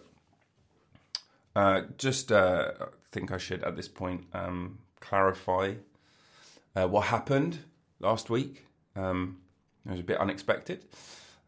uh, 1.55 1.83
just 1.99 2.33
uh, 2.33 2.73
I 2.81 2.87
think 3.13 3.31
I 3.31 3.39
should 3.39 3.63
at 3.63 3.77
this 3.77 3.89
point 3.89 4.25
um, 4.33 4.79
clarify 5.01 5.75
uh, 6.77 6.87
what 6.87 7.07
happened 7.07 7.61
last 7.99 8.31
week. 8.31 8.67
Um, 8.97 9.39
it 9.87 9.93
was 9.93 10.01
a 10.01 10.05
bit 10.05 10.19
unexpected. 10.19 10.85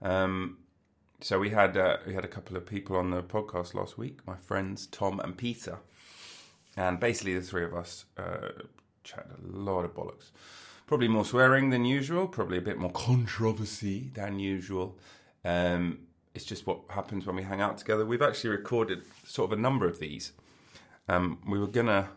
Um, 0.00 0.58
so 1.20 1.38
we 1.38 1.50
had 1.50 1.76
uh, 1.76 1.98
we 2.06 2.14
had 2.14 2.24
a 2.24 2.28
couple 2.28 2.56
of 2.56 2.66
people 2.66 2.96
on 2.96 3.10
the 3.10 3.22
podcast 3.22 3.74
last 3.74 3.96
week. 3.96 4.26
My 4.26 4.36
friends 4.36 4.86
Tom 4.86 5.20
and 5.20 5.36
Peter, 5.36 5.78
and 6.76 6.98
basically 6.98 7.34
the 7.34 7.42
three 7.42 7.64
of 7.64 7.74
us 7.74 8.06
uh, 8.16 8.48
chatted 9.04 9.32
a 9.32 9.46
lot 9.46 9.84
of 9.84 9.94
bollocks. 9.94 10.30
Probably 10.86 11.08
more 11.08 11.24
swearing 11.24 11.70
than 11.70 11.84
usual. 11.84 12.26
Probably 12.26 12.58
a 12.58 12.62
bit 12.62 12.78
more 12.78 12.90
controversy 12.92 14.10
than 14.14 14.40
usual. 14.40 14.98
Um, 15.44 16.00
it's 16.34 16.44
just 16.44 16.66
what 16.66 16.80
happens 16.90 17.26
when 17.26 17.36
we 17.36 17.42
hang 17.42 17.60
out 17.60 17.78
together. 17.78 18.04
We've 18.04 18.22
actually 18.22 18.50
recorded 18.50 19.02
sort 19.24 19.52
of 19.52 19.58
a 19.58 19.62
number 19.62 19.86
of 19.86 20.00
these. 20.00 20.32
Um, 21.08 21.38
we 21.46 21.58
were 21.58 21.66
gonna 21.68 22.10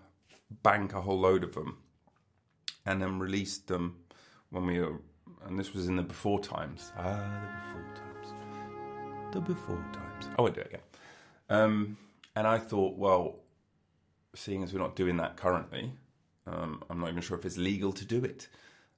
bank 0.64 0.94
a 0.94 1.02
whole 1.02 1.20
load 1.20 1.44
of 1.44 1.54
them 1.54 1.78
and 2.86 3.02
then 3.02 3.20
released 3.20 3.68
them 3.68 3.98
when 4.50 4.66
we 4.66 4.80
were, 4.80 5.02
and 5.46 5.58
this 5.58 5.74
was 5.74 5.88
in 5.88 5.96
the 5.96 6.04
before 6.04 6.40
times. 6.40 6.92
Ah, 6.98 7.64
the 7.74 7.82
before 7.82 7.96
times. 7.96 9.34
The 9.34 9.42
before 9.42 9.86
times. 9.94 10.30
I 10.38 10.42
won't 10.42 10.56
do 10.56 10.62
it 10.62 10.68
again. 10.68 10.82
Um, 11.50 11.98
and 12.36 12.48
I 12.48 12.58
thought, 12.58 12.98
well, 12.98 13.40
seeing 14.36 14.64
as 14.64 14.74
we're 14.74 14.80
not 14.80 14.96
doing 14.96 15.18
that 15.18 15.38
currently, 15.38 15.92
um, 16.48 16.84
I'm 16.90 17.00
not 17.00 17.10
even 17.10 17.22
sure 17.22 17.38
if 17.38 17.46
it's 17.46 17.58
legal 17.58 17.92
to 17.94 18.06
do 18.06 18.24
it. 18.24 18.48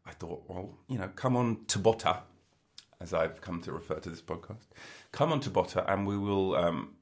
I 0.06 0.12
thought, 0.12 0.44
well, 0.48 0.78
you 0.88 0.98
know, 0.98 1.10
come 1.16 1.36
on 1.36 1.58
Tabota, 1.68 2.22
as 3.00 3.14
I've 3.14 3.42
come 3.42 3.62
to 3.62 3.72
refer 3.72 3.96
to 3.96 4.10
this 4.10 4.22
podcast. 4.22 4.68
Come 5.12 5.32
on 5.32 5.40
Tabota, 5.40 5.86
and 5.92 6.08
we 6.08 6.18
will 6.18 6.56
um, 6.56 6.96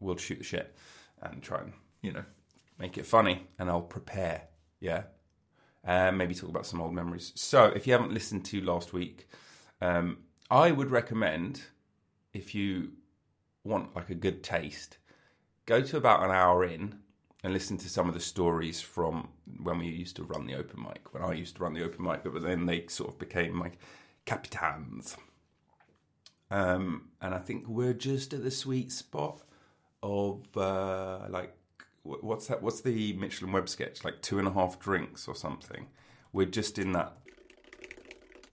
we'll 0.00 0.16
shoot 0.16 0.38
the 0.38 0.44
shit 0.44 0.74
and 1.22 1.42
try 1.42 1.60
and 1.60 1.72
you 2.02 2.12
know 2.12 2.24
make 2.78 2.98
it 2.98 3.06
funny, 3.06 3.46
and 3.58 3.70
I'll 3.70 3.82
prepare. 3.82 4.42
Yeah, 4.80 5.04
and 5.88 6.18
maybe 6.18 6.34
talk 6.34 6.50
about 6.50 6.66
some 6.66 6.82
old 6.82 6.92
memories. 6.92 7.32
So, 7.34 7.64
if 7.64 7.86
you 7.86 7.94
haven't 7.94 8.12
listened 8.12 8.44
to 8.46 8.60
last 8.60 8.92
week, 8.92 9.26
um, 9.80 10.18
I 10.50 10.70
would 10.70 10.90
recommend 10.90 11.62
if 12.34 12.54
you 12.54 12.92
want 13.64 13.96
like 13.96 14.10
a 14.10 14.14
good 14.14 14.42
taste, 14.42 14.98
go 15.64 15.80
to 15.80 15.96
about 15.96 16.22
an 16.22 16.30
hour 16.30 16.62
in 16.62 16.98
and 17.42 17.54
listen 17.54 17.78
to 17.78 17.88
some 17.88 18.06
of 18.06 18.12
the 18.12 18.20
stories 18.20 18.82
from 18.82 19.30
when 19.62 19.78
we 19.78 19.86
used 19.86 20.16
to 20.16 20.24
run 20.24 20.46
the 20.46 20.54
open 20.54 20.82
mic. 20.82 21.14
When 21.14 21.22
I 21.22 21.32
used 21.32 21.56
to 21.56 21.62
run 21.62 21.72
the 21.72 21.84
open 21.84 22.04
mic, 22.04 22.22
but 22.22 22.42
then 22.42 22.66
they 22.66 22.86
sort 22.88 23.08
of 23.10 23.18
became 23.18 23.56
my 23.56 23.70
capitans. 24.26 25.16
Um, 26.50 27.08
and 27.22 27.34
I 27.34 27.38
think 27.38 27.66
we're 27.66 27.94
just 27.94 28.34
at 28.34 28.44
the 28.44 28.50
sweet 28.50 28.92
spot 28.92 29.40
of 30.02 30.44
uh, 30.54 31.20
like 31.30 31.54
what's 32.08 32.46
that? 32.48 32.62
What's 32.62 32.80
the 32.80 33.12
Mitchell 33.14 33.46
and 33.46 33.54
Webb 33.54 33.68
sketch? 33.68 34.04
Like 34.04 34.22
two 34.22 34.38
and 34.38 34.48
a 34.48 34.52
half 34.52 34.78
drinks 34.78 35.28
or 35.28 35.34
something. 35.34 35.86
We're 36.32 36.46
just 36.46 36.78
in 36.78 36.92
that 36.92 37.16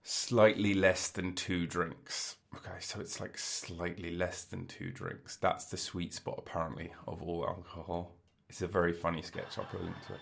slightly 0.03 0.73
less 0.73 1.09
than 1.09 1.33
two 1.33 1.65
drinks. 1.65 2.35
Okay, 2.55 2.79
so 2.79 2.99
it's 2.99 3.19
like 3.19 3.37
slightly 3.37 4.11
less 4.15 4.43
than 4.43 4.65
two 4.67 4.91
drinks. 4.91 5.35
That's 5.37 5.65
the 5.65 5.77
sweet 5.77 6.13
spot 6.13 6.35
apparently 6.37 6.93
of 7.07 7.21
all 7.21 7.45
alcohol. 7.47 8.13
It's 8.49 8.61
a 8.61 8.67
very 8.67 8.93
funny 8.93 9.21
sketch. 9.21 9.57
I'll 9.57 9.65
put 9.65 9.81
a 9.81 9.83
link 9.83 9.95
to 10.07 10.13
it. 10.13 10.19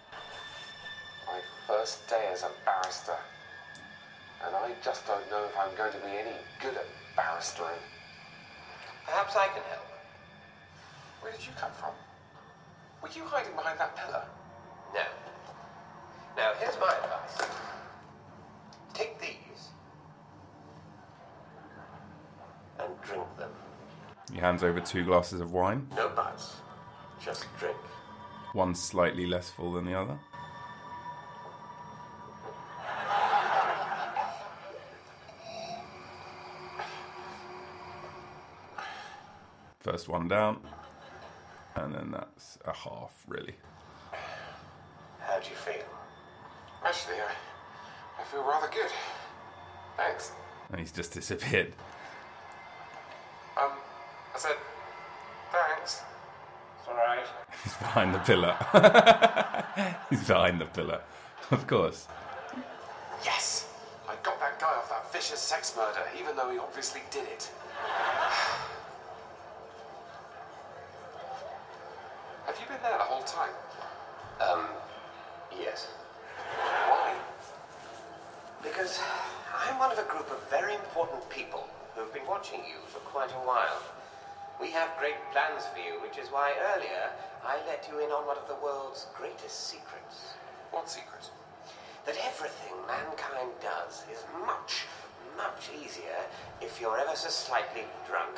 My 1.28 1.40
first 1.68 2.08
day 2.10 2.30
as 2.32 2.44
a 2.44 2.52
barrister. 2.66 3.18
And 4.46 4.56
I 4.56 4.72
just 4.84 5.06
don't 5.08 5.30
know 5.30 5.46
if 5.46 5.58
I'm 5.58 5.76
going 5.78 5.92
to 5.94 6.00
be 6.00 6.12
any 6.12 6.36
good 6.62 6.76
at 6.76 6.86
barristering. 7.16 7.80
Perhaps 9.06 9.36
I 9.36 9.48
can 9.48 9.64
help. 9.70 9.88
Where 11.22 11.32
did 11.32 11.46
you 11.46 11.52
come 11.58 11.72
from? 11.80 11.92
Were 13.04 13.10
you 13.10 13.26
hiding 13.26 13.54
behind 13.54 13.78
that 13.80 13.98
pillar? 13.98 14.24
No. 14.94 15.02
Now, 16.38 16.54
here's 16.58 16.80
my 16.80 16.88
advice. 16.88 17.50
Take 18.94 19.20
these 19.20 19.72
and 22.80 22.94
drink 23.02 23.26
them. 23.38 23.52
He 24.32 24.40
hands 24.40 24.64
over 24.64 24.80
two 24.80 25.04
glasses 25.04 25.42
of 25.42 25.52
wine. 25.52 25.86
No 25.98 26.08
buzz. 26.08 26.56
Just 27.22 27.46
drink. 27.60 27.76
One 28.54 28.74
slightly 28.74 29.26
less 29.26 29.50
full 29.50 29.74
than 29.74 29.84
the 29.84 30.00
other. 30.00 30.18
First 39.82 40.08
one 40.08 40.30
down, 40.30 40.62
and 41.76 41.94
then 41.94 42.12
that's 42.12 42.58
a 42.66 42.74
half, 42.74 43.14
really. 43.28 43.56
How 45.20 45.40
do 45.40 45.50
you 45.50 45.56
feel? 45.56 45.84
Actually, 46.86 47.16
I, 47.16 48.22
I 48.22 48.24
feel 48.26 48.44
rather 48.44 48.68
good. 48.68 48.92
Thanks. 49.98 50.32
And 50.70 50.80
he's 50.80 50.92
just 50.92 51.14
disappeared. 51.14 51.74
Um, 53.58 53.72
I 54.34 54.38
said, 54.38 54.56
thanks. 55.52 56.02
It's 56.80 56.88
all 56.88 56.96
right. 56.96 57.26
He's 57.64 57.74
behind 57.76 58.14
the 58.14 58.20
pillar. 58.20 58.58
he's 60.10 60.28
behind 60.28 60.60
the 60.60 60.66
pillar, 60.66 61.02
of 61.52 61.66
course. 61.68 62.08
Yes! 63.24 63.70
I 64.10 64.16
got 64.24 64.40
that 64.40 64.60
guy 64.60 64.68
off 64.68 64.90
that 64.90 65.14
vicious 65.14 65.40
sex 65.40 65.74
murder, 65.78 66.02
even 66.20 66.36
though 66.36 66.52
he 66.52 66.58
obviously 66.58 67.02
did 67.10 67.24
it. 67.24 67.50
Have 72.54 72.62
you 72.62 72.70
been 72.70 72.84
there 72.86 73.00
the 73.00 73.10
whole 73.10 73.26
time? 73.26 73.50
Um, 74.38 74.70
yes. 75.58 75.88
Why? 76.86 77.18
Because 78.62 79.02
I'm 79.58 79.80
one 79.80 79.92
of 79.92 79.98
a 79.98 80.06
group 80.06 80.30
of 80.30 80.38
very 80.52 80.76
important 80.76 81.28
people 81.30 81.66
who've 81.96 82.14
been 82.14 82.28
watching 82.28 82.60
you 82.60 82.78
for 82.86 83.00
quite 83.10 83.32
a 83.32 83.42
while. 83.50 83.82
We 84.62 84.70
have 84.70 84.94
great 85.00 85.18
plans 85.32 85.66
for 85.74 85.82
you, 85.82 85.98
which 86.06 86.20
is 86.20 86.30
why 86.30 86.54
earlier 86.78 87.10
I 87.44 87.58
let 87.66 87.90
you 87.90 87.98
in 88.06 88.12
on 88.12 88.28
one 88.28 88.38
of 88.38 88.48
the 88.48 88.62
world's 88.62 89.08
greatest 89.18 89.74
secrets. 89.74 90.38
What 90.70 90.88
secret? 90.88 91.26
That 92.06 92.22
everything 92.22 92.78
mankind 92.86 93.50
does 93.66 94.04
is 94.14 94.22
much, 94.46 94.86
much 95.36 95.74
easier 95.74 96.22
if 96.62 96.80
you're 96.80 97.00
ever 97.00 97.16
so 97.16 97.30
slightly 97.30 97.90
drunk. 98.08 98.38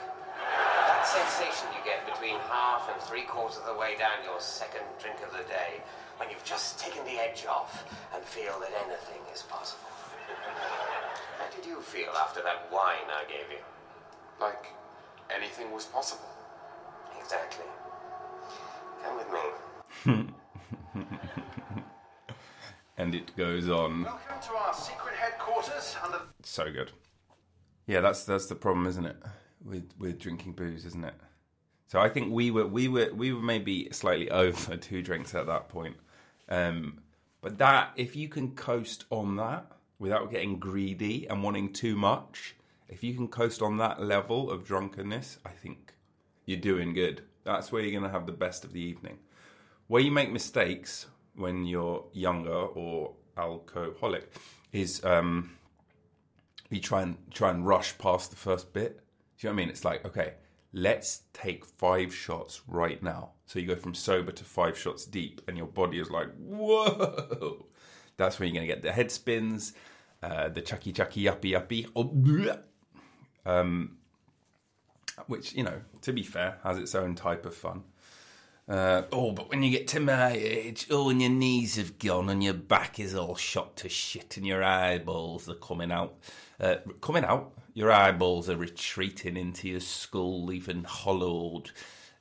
That 1.05 1.29
sensation 1.29 1.67
you 1.77 1.85
get 1.85 2.03
between 2.11 2.33
half 2.49 2.89
and 2.91 2.99
three 2.99 3.21
quarters 3.21 3.59
of 3.59 3.65
the 3.67 3.79
way 3.79 3.95
down 3.95 4.25
your 4.25 4.41
second 4.41 4.81
drink 4.99 5.17
of 5.21 5.31
the 5.37 5.43
day, 5.47 5.83
when 6.17 6.31
you've 6.31 6.43
just 6.43 6.79
taken 6.79 7.05
the 7.05 7.21
edge 7.21 7.45
off 7.45 7.85
and 8.15 8.23
feel 8.23 8.59
that 8.59 8.71
anything 8.73 9.21
is 9.31 9.43
possible. 9.43 9.85
How 11.37 11.45
did 11.55 11.63
you 11.63 11.79
feel 11.81 12.09
after 12.19 12.41
that 12.41 12.71
wine 12.71 13.05
I 13.07 13.23
gave 13.29 13.51
you? 13.51 13.61
Like 14.41 14.65
anything 15.29 15.71
was 15.71 15.85
possible. 15.85 16.25
Exactly. 17.21 17.65
Come 19.03 19.17
with 19.17 20.25
me. 20.25 20.33
And 22.97 23.13
it 23.13 23.35
goes 23.35 23.69
on. 23.69 24.03
Welcome 24.03 24.41
to 24.41 24.55
our 24.55 24.73
secret 24.73 25.15
headquarters 25.15 25.97
under 26.01 26.21
So 26.43 26.71
good. 26.71 26.93
Yeah, 27.87 27.99
that's 27.99 28.23
that's 28.23 28.45
the 28.45 28.55
problem, 28.55 28.87
isn't 28.87 29.05
it? 29.05 29.17
With 29.65 29.89
with 29.99 30.19
drinking 30.19 30.53
booze, 30.53 30.85
isn't 30.85 31.03
it? 31.03 31.15
So 31.87 31.99
I 31.99 32.09
think 32.09 32.31
we 32.31 32.51
were 32.51 32.67
we 32.67 32.87
were 32.87 33.11
we 33.13 33.33
were 33.33 33.41
maybe 33.41 33.89
slightly 33.91 34.29
over 34.43 34.77
two 34.77 35.01
drinks 35.01 35.35
at 35.35 35.47
that 35.47 35.69
point. 35.69 35.97
Um, 36.47 36.99
but 37.41 37.57
that 37.57 37.91
if 37.95 38.15
you 38.15 38.27
can 38.27 38.51
coast 38.55 39.05
on 39.09 39.35
that 39.37 39.71
without 39.99 40.31
getting 40.31 40.59
greedy 40.59 41.27
and 41.27 41.43
wanting 41.43 41.73
too 41.73 41.95
much, 41.95 42.55
if 42.89 43.03
you 43.03 43.13
can 43.13 43.27
coast 43.27 43.61
on 43.61 43.77
that 43.77 44.01
level 44.01 44.51
of 44.51 44.65
drunkenness, 44.65 45.39
I 45.45 45.49
think 45.49 45.93
you're 46.45 46.59
doing 46.59 46.93
good. 46.93 47.23
That's 47.43 47.71
where 47.71 47.81
you're 47.81 47.91
going 47.91 48.11
to 48.11 48.17
have 48.17 48.25
the 48.25 48.31
best 48.31 48.65
of 48.65 48.73
the 48.73 48.81
evening. 48.81 49.19
Where 49.87 50.01
you 50.01 50.11
make 50.11 50.31
mistakes 50.31 51.05
when 51.35 51.65
you're 51.65 52.05
younger 52.13 52.51
or 52.51 53.13
alcoholic 53.37 54.31
is 54.71 55.03
um, 55.03 55.51
you 56.69 56.79
try 56.79 57.01
and 57.03 57.17
try 57.31 57.51
and 57.51 57.65
rush 57.65 57.97
past 57.97 58.31
the 58.31 58.37
first 58.37 58.73
bit. 58.73 59.01
Do 59.37 59.47
you 59.47 59.49
know 59.49 59.55
what 59.55 59.61
I 59.61 59.65
mean? 59.65 59.69
It's 59.69 59.85
like, 59.85 60.05
okay, 60.05 60.33
let's 60.73 61.23
take 61.33 61.65
five 61.65 62.13
shots 62.13 62.61
right 62.67 63.01
now. 63.01 63.31
So 63.45 63.59
you 63.59 63.67
go 63.67 63.75
from 63.75 63.93
sober 63.93 64.31
to 64.31 64.43
five 64.43 64.77
shots 64.77 65.05
deep, 65.05 65.41
and 65.47 65.57
your 65.57 65.67
body 65.67 65.99
is 65.99 66.09
like, 66.09 66.29
whoa. 66.37 67.65
That's 68.17 68.39
when 68.39 68.47
you're 68.47 68.55
going 68.55 68.67
to 68.67 68.73
get 68.73 68.83
the 68.83 68.91
head 68.91 69.11
spins, 69.11 69.73
uh, 70.23 70.49
the 70.49 70.61
chucky 70.61 70.93
chucky 70.93 71.23
yuppie 71.23 71.51
yuppie. 71.51 71.87
Oh, 71.95 72.59
um, 73.45 73.97
which, 75.27 75.53
you 75.53 75.63
know, 75.63 75.81
to 76.01 76.13
be 76.13 76.23
fair, 76.23 76.59
has 76.63 76.77
its 76.77 76.95
own 76.95 77.15
type 77.15 77.45
of 77.45 77.55
fun. 77.55 77.83
Uh, 78.67 79.03
oh, 79.11 79.31
but 79.31 79.49
when 79.49 79.61
you 79.61 79.69
get 79.69 79.87
to 79.89 79.99
my 79.99 80.31
age, 80.31 80.87
oh, 80.89 81.09
and 81.09 81.21
your 81.21 81.29
knees 81.29 81.75
have 81.75 81.99
gone 81.99 82.29
and 82.29 82.43
your 82.43 82.53
back 82.53 82.99
is 82.99 83.13
all 83.13 83.35
shot 83.35 83.75
to 83.77 83.89
shit 83.89 84.37
and 84.37 84.47
your 84.47 84.63
eyeballs 84.63 85.47
are 85.47 85.55
coming 85.55 85.91
out. 85.91 86.15
Uh, 86.59 86.75
coming 87.01 87.25
out? 87.25 87.53
Your 87.73 87.91
eyeballs 87.91 88.49
are 88.49 88.55
retreating 88.55 89.35
into 89.35 89.67
your 89.67 89.81
skull, 89.81 90.45
leaving 90.45 90.83
hollowed 90.85 91.71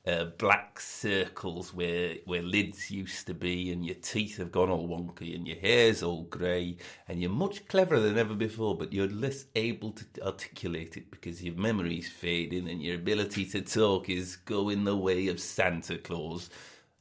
uh, 0.07 0.25
black 0.37 0.79
circles 0.79 1.73
where 1.73 2.15
where 2.25 2.41
lids 2.41 2.91
used 2.91 3.25
to 3.27 3.33
be, 3.33 3.71
and 3.71 3.85
your 3.85 3.95
teeth 3.95 4.37
have 4.37 4.51
gone 4.51 4.69
all 4.69 4.87
wonky, 4.87 5.33
and 5.35 5.47
your 5.47 5.57
hair's 5.57 6.03
all 6.03 6.23
grey, 6.23 6.77
and 7.07 7.21
you're 7.21 7.31
much 7.31 7.67
cleverer 7.67 7.99
than 7.99 8.17
ever 8.17 8.35
before, 8.35 8.77
but 8.77 8.93
you're 8.93 9.07
less 9.07 9.45
able 9.55 9.91
to 9.91 10.05
articulate 10.23 10.97
it 10.97 11.09
because 11.09 11.43
your 11.43 11.55
memory's 11.55 12.09
fading, 12.09 12.69
and 12.69 12.83
your 12.83 12.95
ability 12.95 13.45
to 13.45 13.61
talk 13.61 14.09
is 14.09 14.35
going 14.35 14.83
the 14.83 14.95
way 14.95 15.27
of 15.27 15.39
Santa 15.39 15.97
Claus, 15.97 16.49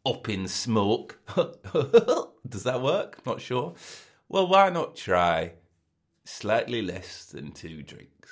up 0.07 0.29
in 0.29 0.49
smoke. 0.49 1.19
Does 2.49 2.63
that 2.63 2.81
work? 2.81 3.25
Not 3.27 3.41
sure. 3.41 3.75
Well, 4.29 4.49
why 4.49 4.71
not 4.71 4.97
try 4.97 5.53
slightly 6.25 6.83
less 6.83 7.27
than 7.27 7.53
two 7.53 7.83
drinks? 7.83 8.31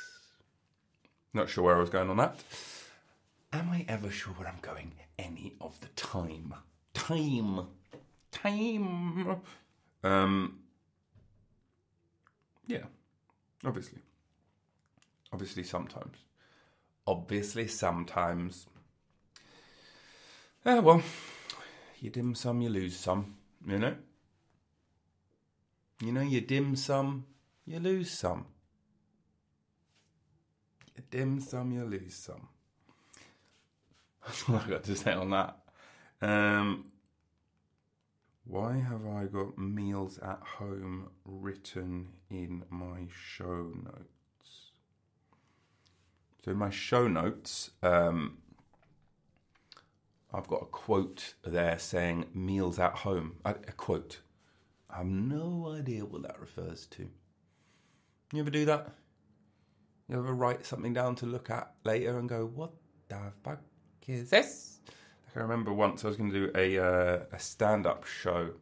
Not 1.34 1.48
sure 1.48 1.64
where 1.64 1.76
I 1.76 1.80
was 1.80 1.90
going 1.90 2.10
on 2.10 2.16
that. 2.18 2.36
Am 3.52 3.70
I 3.70 3.84
ever 3.88 4.10
sure 4.10 4.32
where 4.34 4.48
I'm 4.48 4.60
going 4.62 4.92
any 5.18 5.54
of 5.60 5.78
the 5.80 5.88
time? 5.88 6.54
Time. 6.94 7.66
Time. 8.30 9.40
Um. 10.02 10.58
Yeah. 12.66 12.84
Obviously. 13.64 14.00
Obviously, 15.32 15.64
sometimes. 15.64 16.16
Obviously, 17.06 17.66
sometimes. 17.68 18.66
Ah, 20.64 20.80
well, 20.80 21.02
you 22.00 22.10
dim 22.10 22.34
some, 22.34 22.60
you 22.60 22.68
lose 22.68 22.96
some, 22.96 23.34
you 23.66 23.78
know? 23.78 23.96
You 26.00 26.12
know, 26.12 26.20
you 26.20 26.40
dim 26.40 26.76
some, 26.76 27.24
you 27.64 27.78
lose 27.78 28.10
some. 28.10 28.46
You 30.96 31.02
dim 31.10 31.40
some, 31.40 31.72
you 31.72 31.84
lose 31.84 32.14
some. 32.14 32.48
That's 34.26 34.48
all 34.48 34.56
I 34.56 34.68
got 34.68 34.84
to 34.84 34.96
say 34.96 35.12
on 35.12 35.30
that. 35.30 35.56
Um, 36.20 36.92
why 38.44 38.76
have 38.76 39.06
I 39.06 39.24
got 39.26 39.56
meals 39.58 40.18
at 40.18 40.40
home 40.40 41.10
written 41.24 42.08
in 42.30 42.64
my 42.70 43.06
show 43.08 43.72
notes? 43.84 44.72
So 46.44 46.50
in 46.50 46.56
my 46.56 46.70
show 46.70 47.06
notes, 47.06 47.70
um, 47.82 48.38
I've 50.34 50.48
got 50.48 50.62
a 50.62 50.66
quote 50.66 51.34
there 51.44 51.78
saying 51.78 52.26
meals 52.34 52.78
at 52.78 52.94
home. 52.98 53.36
A, 53.44 53.50
a 53.50 53.72
quote. 53.72 54.20
I 54.90 54.98
have 54.98 55.06
no 55.06 55.72
idea 55.76 56.04
what 56.04 56.22
that 56.22 56.40
refers 56.40 56.86
to. 56.86 57.08
You 58.34 58.40
ever 58.40 58.50
do 58.50 58.64
that? 58.64 58.88
You 60.08 60.18
ever 60.18 60.32
write 60.32 60.64
something 60.64 60.94
down 60.94 61.16
to 61.16 61.26
look 61.26 61.50
at 61.50 61.70
later 61.84 62.18
and 62.18 62.26
go, 62.26 62.46
what 62.46 62.72
the 63.08 63.18
fuck 63.44 63.60
is 64.08 64.30
this? 64.30 64.80
Like 65.26 65.36
I 65.36 65.40
remember 65.40 65.70
once 65.70 66.02
I 66.02 66.08
was 66.08 66.16
going 66.16 66.32
to 66.32 66.46
do 66.46 66.52
a 66.54 66.78
uh, 66.78 67.18
a 67.30 67.38
stand 67.38 67.86
up 67.86 68.06
show, 68.06 68.52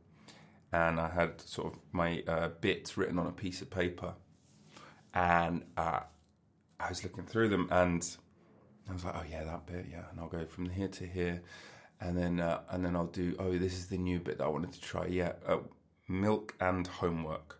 and 0.73 0.99
I 0.99 1.09
had 1.09 1.41
sort 1.41 1.73
of 1.73 1.79
my 1.93 2.25
uh, 2.27 2.49
bits 2.61 2.97
written 2.97 3.17
on 3.17 3.29
a 3.29 3.33
piece 3.33 3.63
of 3.63 3.71
paper, 3.71 4.15
and 5.15 5.65
uh, 5.77 6.01
I 6.81 6.89
was 6.89 7.05
looking 7.05 7.27
through 7.27 7.51
them, 7.51 7.69
and 7.71 8.05
I 8.89 8.93
was 8.93 9.05
like, 9.05 9.15
oh 9.17 9.25
yeah, 9.31 9.45
that 9.45 9.67
bit, 9.67 9.87
yeah, 9.89 10.03
and 10.11 10.19
I'll 10.19 10.29
go 10.29 10.47
from 10.47 10.69
here 10.69 10.89
to 10.89 11.07
here, 11.07 11.43
and 12.01 12.19
then 12.19 12.41
uh, 12.41 12.63
and 12.71 12.85
then 12.85 12.97
I'll 12.97 13.07
do, 13.07 13.37
oh, 13.39 13.57
this 13.57 13.75
is 13.75 13.87
the 13.87 13.99
new 13.99 14.19
bit 14.19 14.39
that 14.39 14.45
I 14.45 14.49
wanted 14.49 14.73
to 14.73 14.81
try, 14.81 15.07
yeah, 15.07 15.33
uh, 15.47 15.59
milk 16.09 16.57
and 16.61 16.89
homework. 16.89 17.60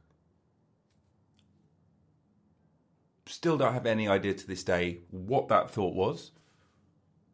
Still 3.31 3.57
don't 3.57 3.75
have 3.75 3.87
any 3.87 4.09
idea 4.09 4.35
to 4.35 4.47
this 4.47 4.65
day 4.65 4.99
what 5.11 5.47
that 5.49 5.71
thought 5.71 5.95
was 5.95 6.33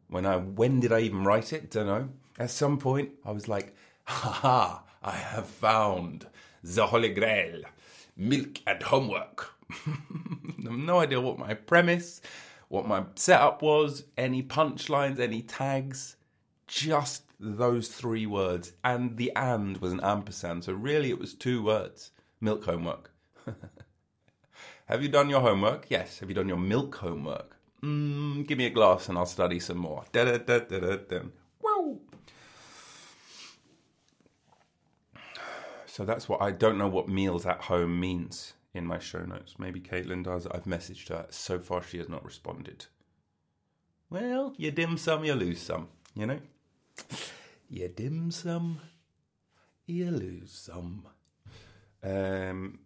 when 0.09 0.27
I 0.27 0.37
when 0.37 0.79
did 0.79 0.93
I 0.93 0.99
even 0.99 1.23
write 1.23 1.51
it? 1.53 1.71
Don't 1.71 1.87
know. 1.87 2.09
At 2.37 2.51
some 2.51 2.77
point, 2.77 3.11
I 3.25 3.31
was 3.31 3.47
like, 3.47 3.75
"Ha 4.03 4.29
ha! 4.29 4.83
I 5.01 5.15
have 5.15 5.47
found 5.47 6.27
the 6.63 6.85
Holy 6.87 7.09
Grail, 7.09 7.61
milk 8.15 8.59
and 8.67 8.81
homework." 8.83 9.53
No 10.69 10.99
idea 10.99 11.21
what 11.21 11.39
my 11.39 11.53
premise, 11.53 12.19
what 12.67 12.87
my 12.87 13.03
setup 13.15 13.61
was, 13.61 14.03
any 14.17 14.43
punchlines, 14.43 15.17
any 15.17 15.41
tags, 15.41 16.17
just 16.67 17.23
those 17.39 17.87
three 17.87 18.25
words, 18.25 18.73
and 18.83 19.15
the 19.15 19.31
"and" 19.35 19.77
was 19.77 19.93
an 19.93 20.01
ampersand. 20.01 20.65
So 20.65 20.73
really, 20.73 21.09
it 21.09 21.19
was 21.19 21.33
two 21.33 21.63
words: 21.63 22.11
milk 22.41 22.65
homework. 22.65 23.11
have 24.87 25.01
you 25.01 25.09
done 25.09 25.29
your 25.29 25.41
homework? 25.41 25.85
Yes. 25.89 26.19
Have 26.19 26.29
you 26.29 26.35
done 26.35 26.47
your 26.47 26.57
milk 26.57 26.95
homework? 26.95 27.55
Mm, 27.83 28.47
give 28.47 28.57
me 28.57 28.65
a 28.65 28.69
glass 28.71 29.07
and 29.07 29.17
I'll 29.17 29.25
study 29.25 29.59
some 29.59 29.77
more. 29.77 30.03
Da 30.11 30.25
da 30.25 30.37
da 30.37 30.59
da 30.59 30.79
da 30.79 30.95
da. 30.95 31.19
So 35.97 36.05
that's 36.05 36.29
what 36.29 36.43
I 36.43 36.51
don't 36.51 36.77
know 36.77 36.87
what 36.87 37.09
meals 37.09 37.47
at 37.47 37.61
home 37.61 37.99
means 37.99 38.53
in 38.71 38.85
my 38.85 38.99
show 38.99 39.25
notes. 39.25 39.55
Maybe 39.57 39.79
Caitlin 39.79 40.23
does. 40.23 40.45
I've 40.45 40.65
messaged 40.65 41.09
her. 41.09 41.25
So 41.31 41.57
far, 41.57 41.81
she 41.81 41.97
has 41.97 42.07
not 42.07 42.23
responded. 42.23 42.85
Well, 44.07 44.53
you 44.57 44.69
dim 44.69 44.97
some, 44.97 45.25
you 45.25 45.33
lose 45.33 45.59
some. 45.59 45.87
You 46.13 46.27
know, 46.27 46.39
you 47.67 47.87
dim 47.87 48.29
some, 48.29 48.79
you 49.87 50.11
lose 50.11 50.51
some. 50.51 51.07
Um, 52.03 52.77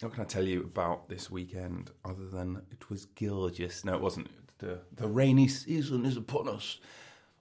what 0.00 0.12
can 0.12 0.22
I 0.22 0.26
tell 0.26 0.44
you 0.44 0.60
about 0.60 1.08
this 1.08 1.30
weekend 1.30 1.90
other 2.04 2.26
than 2.26 2.62
it 2.70 2.90
was 2.90 3.06
gorgeous? 3.06 3.84
No, 3.84 3.94
it 3.94 4.02
wasn't. 4.02 4.28
The, 4.58 4.80
the 4.94 5.08
rainy 5.08 5.48
season 5.48 6.04
is 6.04 6.16
upon 6.16 6.48
us. 6.48 6.78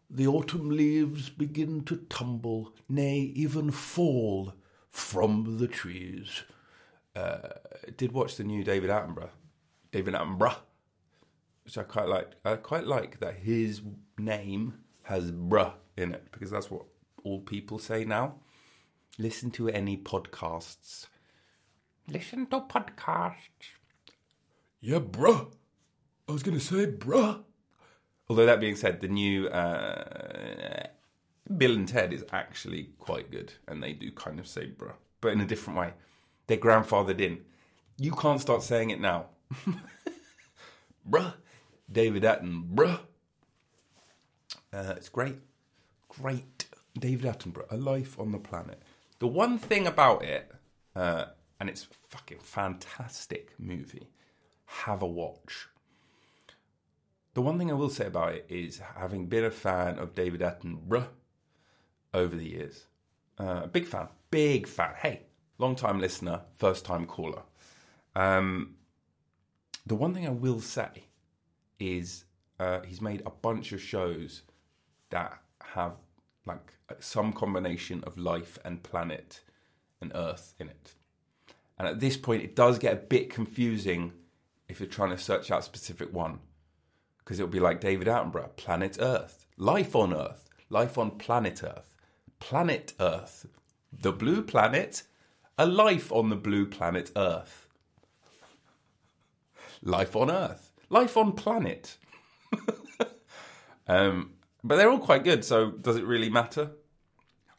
The 0.09 0.27
autumn 0.27 0.69
leaves 0.69 1.29
begin 1.29 1.83
to 1.85 1.97
tumble, 2.09 2.73
nay, 2.87 3.31
even 3.35 3.71
fall 3.71 4.53
from 4.89 5.57
the 5.57 5.67
trees. 5.67 6.43
Uh, 7.15 7.49
did 7.97 8.11
watch 8.11 8.35
the 8.37 8.43
new 8.43 8.63
David 8.63 8.89
Attenborough, 8.89 9.29
David 9.91 10.13
Attenborough, 10.13 10.57
which 11.63 11.77
I 11.77 11.83
quite 11.83 12.07
like. 12.07 12.31
I 12.43 12.55
quite 12.55 12.85
like 12.85 13.19
that 13.19 13.35
his 13.35 13.81
name 14.17 14.75
has 15.03 15.31
"bruh" 15.31 15.73
in 15.97 16.13
it 16.13 16.27
because 16.31 16.51
that's 16.51 16.69
what 16.69 16.83
all 17.23 17.39
people 17.41 17.79
say 17.79 18.05
now. 18.05 18.35
Listen 19.17 19.49
to 19.51 19.69
any 19.69 19.97
podcasts 19.97 21.07
Listen 22.07 22.45
to 22.47 22.61
podcasts. 22.61 23.73
Yeah, 24.79 24.99
bruh. 24.99 25.51
I 26.27 26.31
was 26.31 26.43
going 26.43 26.57
to 26.57 26.63
say, 26.63 26.85
bruh. 26.85 27.43
Although 28.29 28.45
that 28.45 28.59
being 28.59 28.75
said, 28.75 29.01
the 29.01 29.07
new 29.07 29.47
uh, 29.47 30.87
Bill 31.57 31.75
and 31.75 31.87
Ted 31.87 32.13
is 32.13 32.25
actually 32.31 32.89
quite 32.99 33.31
good, 33.31 33.53
and 33.67 33.81
they 33.81 33.93
do 33.93 34.11
kind 34.11 34.39
of 34.39 34.47
say 34.47 34.67
bruh, 34.67 34.93
but 35.21 35.31
in 35.33 35.41
a 35.41 35.45
different 35.45 35.79
way. 35.79 35.93
They're 36.47 36.57
grandfathered 36.57 37.19
in. 37.19 37.39
You 37.97 38.11
can't 38.11 38.41
start 38.41 38.61
saying 38.61 38.91
it 38.91 38.99
now. 38.99 39.27
bruh. 41.09 41.33
David 41.91 42.23
Attenborough. 42.23 42.99
Uh, 44.73 44.93
it's 44.97 45.09
great. 45.09 45.37
Great. 46.09 46.65
David 46.97 47.25
Attenborough, 47.31 47.71
A 47.71 47.77
Life 47.77 48.19
on 48.19 48.31
the 48.31 48.39
Planet. 48.39 48.81
The 49.19 49.27
one 49.27 49.57
thing 49.57 49.85
about 49.87 50.23
it, 50.23 50.51
uh, 50.95 51.25
and 51.59 51.69
it's 51.69 51.83
a 51.83 52.07
fucking 52.09 52.39
fantastic 52.39 53.53
movie. 53.57 54.09
Have 54.65 55.01
a 55.01 55.07
watch. 55.07 55.67
The 57.33 57.41
one 57.41 57.57
thing 57.57 57.69
I 57.69 57.73
will 57.73 57.89
say 57.89 58.07
about 58.07 58.33
it 58.33 58.45
is 58.49 58.81
having 58.97 59.27
been 59.27 59.43
a 59.43 59.51
fan 59.51 59.99
of 59.99 60.15
David 60.15 60.41
Attenborough 60.41 61.07
over 62.13 62.35
the 62.35 62.49
years, 62.49 62.85
uh, 63.37 63.67
big 63.67 63.85
fan, 63.85 64.07
big 64.31 64.67
fan. 64.67 64.93
Hey, 64.97 65.23
long 65.57 65.75
time 65.75 65.99
listener, 65.99 66.41
first 66.53 66.85
time 66.85 67.05
caller. 67.05 67.41
Um, 68.15 68.75
the 69.85 69.95
one 69.95 70.13
thing 70.13 70.25
I 70.25 70.31
will 70.31 70.61
say 70.61 71.07
is 71.79 72.23
uh, 72.59 72.79
he's 72.87 73.01
made 73.01 73.21
a 73.25 73.29
bunch 73.29 73.73
of 73.73 73.81
shows 73.81 74.43
that 75.09 75.37
have 75.61 75.93
like 76.45 76.73
some 76.99 77.33
combination 77.33 78.03
of 78.05 78.17
life 78.17 78.57
and 78.63 78.81
planet 78.81 79.41
and 80.01 80.11
Earth 80.15 80.53
in 80.59 80.69
it. 80.69 80.93
And 81.77 81.87
at 81.87 81.99
this 81.99 82.17
point, 82.17 82.43
it 82.43 82.55
does 82.55 82.79
get 82.79 82.93
a 82.93 82.97
bit 82.97 83.29
confusing 83.29 84.13
if 84.67 84.79
you're 84.79 84.87
trying 84.87 85.09
to 85.11 85.17
search 85.17 85.51
out 85.51 85.59
a 85.59 85.63
specific 85.63 86.13
one. 86.13 86.39
Because 87.19 87.39
it'll 87.39 87.49
be 87.49 87.59
like 87.59 87.81
David 87.81 88.07
Attenborough, 88.07 88.55
Planet 88.55 88.97
Earth, 88.99 89.45
Life 89.57 89.95
on 89.95 90.13
Earth, 90.13 90.49
Life 90.69 90.97
on 90.97 91.11
Planet 91.11 91.63
Earth, 91.63 91.95
Planet 92.39 92.93
Earth, 92.99 93.47
the 93.91 94.11
blue 94.11 94.41
planet, 94.41 95.03
a 95.57 95.65
life 95.65 96.11
on 96.11 96.29
the 96.29 96.35
blue 96.35 96.65
planet 96.65 97.11
Earth. 97.15 97.67
Life 99.81 100.15
on 100.15 100.29
Earth, 100.29 100.71
life 100.89 101.15
on 101.17 101.33
planet. 101.33 101.97
um, 103.87 104.33
but 104.63 104.77
they're 104.77 104.89
all 104.89 104.99
quite 104.99 105.23
good. 105.23 105.45
So 105.45 105.71
does 105.71 105.95
it 105.95 106.05
really 106.05 106.29
matter? 106.29 106.71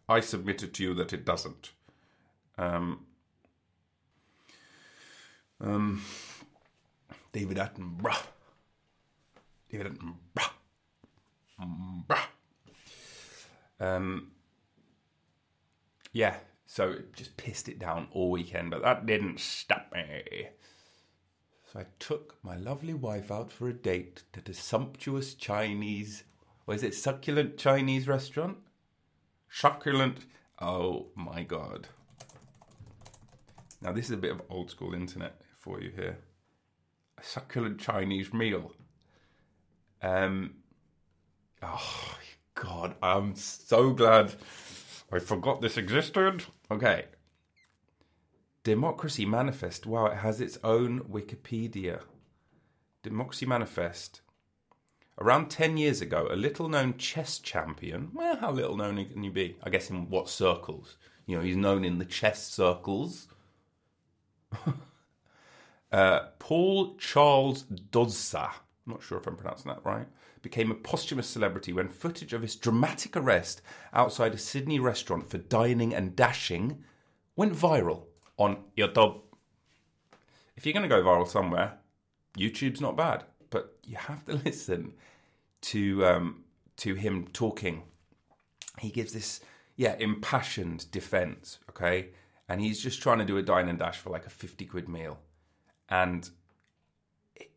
I 0.08 0.20
submitted 0.20 0.74
to 0.74 0.82
you 0.82 0.94
that 0.94 1.12
it 1.12 1.24
doesn't. 1.24 1.72
Um, 2.58 3.05
um, 5.60 6.02
David 7.32 7.56
Attenborough. 7.58 8.26
David 9.70 9.98
Attenborough. 9.98 10.50
Um, 13.78 14.30
yeah, 16.12 16.36
so 16.66 16.90
it 16.90 17.14
just 17.14 17.36
pissed 17.36 17.68
it 17.68 17.78
down 17.78 18.08
all 18.12 18.30
weekend, 18.30 18.70
but 18.70 18.82
that 18.82 19.06
didn't 19.06 19.40
stop 19.40 19.90
me. 19.92 20.48
So 21.72 21.80
I 21.80 21.86
took 21.98 22.36
my 22.42 22.56
lovely 22.56 22.94
wife 22.94 23.30
out 23.30 23.52
for 23.52 23.68
a 23.68 23.72
date 23.72 24.22
to 24.32 24.50
a 24.50 24.54
sumptuous 24.54 25.34
Chinese, 25.34 26.24
or 26.66 26.74
is 26.74 26.82
it, 26.82 26.94
succulent 26.94 27.58
Chinese 27.58 28.08
restaurant? 28.08 28.58
Succulent. 29.50 30.18
Oh 30.60 31.08
my 31.14 31.42
god. 31.42 31.88
Now, 33.82 33.92
this 33.92 34.06
is 34.06 34.12
a 34.12 34.16
bit 34.16 34.32
of 34.32 34.42
old 34.48 34.70
school 34.70 34.94
internet 34.94 35.40
for 35.66 35.80
you 35.80 35.90
here. 35.90 36.18
A 37.18 37.24
succulent 37.24 37.80
Chinese 37.80 38.32
meal. 38.32 38.72
Um, 40.00 40.54
oh, 41.60 42.18
God, 42.54 42.94
I'm 43.02 43.34
so 43.34 43.90
glad 43.92 44.34
I 45.12 45.18
forgot 45.18 45.60
this 45.60 45.76
existed. 45.76 46.44
Okay. 46.70 47.06
Democracy 48.62 49.26
Manifest. 49.26 49.86
Wow, 49.86 50.06
it 50.06 50.18
has 50.18 50.40
its 50.40 50.58
own 50.62 51.00
Wikipedia. 51.00 52.00
Democracy 53.02 53.46
Manifest. 53.46 54.20
Around 55.18 55.48
10 55.50 55.78
years 55.78 56.00
ago, 56.00 56.28
a 56.30 56.36
little 56.36 56.68
known 56.68 56.96
chess 56.96 57.38
champion. 57.38 58.10
Well, 58.14 58.36
how 58.36 58.52
little 58.52 58.76
known 58.76 59.04
can 59.06 59.24
you 59.24 59.32
be? 59.32 59.56
I 59.64 59.70
guess 59.70 59.90
in 59.90 60.10
what 60.10 60.28
circles? 60.28 60.96
You 61.26 61.36
know, 61.36 61.42
he's 61.42 61.56
known 61.56 61.84
in 61.84 61.98
the 61.98 62.04
chess 62.04 62.46
circles. 62.46 63.26
uh, 65.92 66.20
Paul 66.38 66.96
Charles 66.96 67.64
Dozsa, 67.64 68.50
I'm 68.86 68.92
not 68.92 69.02
sure 69.02 69.18
if 69.18 69.26
I'm 69.26 69.36
pronouncing 69.36 69.70
that 69.70 69.84
right, 69.84 70.06
became 70.42 70.70
a 70.70 70.74
posthumous 70.74 71.26
celebrity 71.26 71.72
when 71.72 71.88
footage 71.88 72.32
of 72.32 72.42
his 72.42 72.54
dramatic 72.54 73.16
arrest 73.16 73.62
outside 73.92 74.32
a 74.32 74.38
Sydney 74.38 74.78
restaurant 74.78 75.28
for 75.28 75.38
dining 75.38 75.94
and 75.94 76.14
dashing 76.14 76.84
went 77.34 77.52
viral 77.52 78.04
on 78.38 78.58
YouTube. 78.76 79.22
If 80.56 80.64
you're 80.64 80.72
going 80.72 80.88
to 80.88 80.94
go 80.94 81.02
viral 81.02 81.26
somewhere, 81.26 81.78
YouTube's 82.38 82.80
not 82.80 82.96
bad, 82.96 83.24
but 83.50 83.76
you 83.84 83.96
have 83.96 84.24
to 84.26 84.34
listen 84.44 84.94
to 85.62 86.04
um, 86.06 86.44
to 86.78 86.94
him 86.94 87.26
talking. 87.32 87.82
He 88.78 88.90
gives 88.90 89.12
this 89.12 89.40
yeah 89.76 89.96
impassioned 89.98 90.90
defense, 90.90 91.58
okay, 91.70 92.10
and 92.48 92.60
he's 92.60 92.80
just 92.80 93.02
trying 93.02 93.18
to 93.18 93.24
do 93.24 93.36
a 93.36 93.42
dine 93.42 93.68
and 93.68 93.78
dash 93.78 93.98
for 93.98 94.10
like 94.10 94.26
a 94.26 94.30
fifty 94.30 94.64
quid 94.64 94.88
meal, 94.88 95.18
and 95.88 96.28
it, 97.34 97.50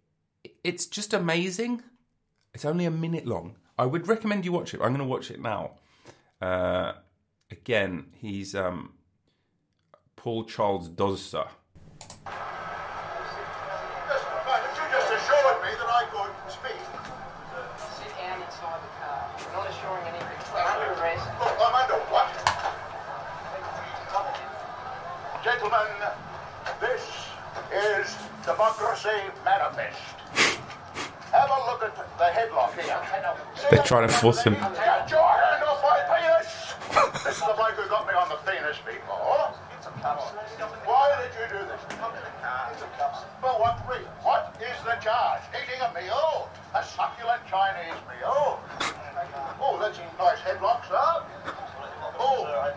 it's 0.64 0.86
just 0.86 1.14
amazing. 1.14 1.84
It's 2.54 2.66
only 2.66 2.86
a 2.86 2.92
minute 2.92 3.26
long. 3.26 3.56
I 3.78 3.86
would 3.86 4.08
recommend 4.08 4.46
you 4.46 4.52
watch 4.52 4.74
it. 4.74 4.82
I'm 4.82 4.90
going 4.90 5.00
to 5.00 5.06
watch 5.06 5.32
it 5.32 5.40
now. 5.42 5.72
Uh, 6.42 6.94
again, 7.52 8.06
he's 8.20 8.54
um, 8.56 8.94
Paul 10.16 10.44
Charles 10.44 10.90
Dozsa. 10.90 11.46
Listen, 11.46 11.54
Bernard, 14.44 14.76
you 14.76 14.84
just 14.92 15.14
assured 15.14 15.62
me 15.64 15.72
that 15.80 15.88
I 15.88 16.04
could 16.12 16.34
speak. 16.52 16.82
Sit 17.96 18.12
inside 18.20 18.82
the 18.84 18.92
car. 19.00 19.32
We're 19.40 19.54
not 19.54 19.70
assuring 19.70 20.04
anything. 20.08 20.40
We're 20.52 20.60
under 20.60 20.92
arrest. 21.00 21.24
Look, 21.40 21.56
I'm 21.60 21.76
under 21.76 22.00
what? 22.12 22.28
Gentlemen, 25.42 25.88
this 26.82 27.02
is 27.74 28.16
Democracy 28.46 29.22
Manifest. 29.46 30.00
Have 31.32 31.50
a 31.50 31.60
look 31.70 31.84
at 31.84 31.94
the 32.18 32.30
headlock 32.34 32.74
here. 32.74 32.98
They're 33.70 33.84
trying 33.84 34.08
to 34.08 34.14
force 34.14 34.44
him. 34.44 34.54
Get 34.54 35.12
your 35.12 35.22
hand 35.22 35.64
off 35.64 35.84
my 35.86 36.02
penis! 36.10 36.50
this 37.24 37.38
is 37.38 37.46
the 37.46 37.54
bloke 37.54 37.78
who 37.78 37.88
got 37.88 38.08
me 38.08 38.14
on 38.14 38.30
the 38.30 38.42
penis 38.50 38.78
before. 38.82 39.54
Why 40.86 41.22
did 41.22 41.34
you 41.38 41.60
do 41.60 41.66
this? 41.66 41.82
For 43.42 43.54
what? 43.62 43.78
What 44.24 44.56
is 44.58 44.78
the 44.84 44.96
charge? 45.04 45.42
Eating 45.54 45.82
a 45.82 45.94
meal? 45.94 46.50
A 46.74 46.84
succulent 46.84 47.42
Chinese 47.50 48.00
meal? 48.10 48.60
Oh, 49.62 49.78
that's 49.80 50.00
a 50.00 50.06
nice 50.18 50.40
headlock, 50.40 50.88
sir. 50.88 51.24
Oh, 52.18 52.74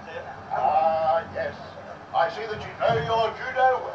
ah, 0.53 1.25
yes. 1.35 1.55
I 2.15 2.29
see 2.29 2.45
that 2.45 2.61
you 2.61 2.73
know 2.81 2.95
your 3.01 3.33
judo 3.41 3.92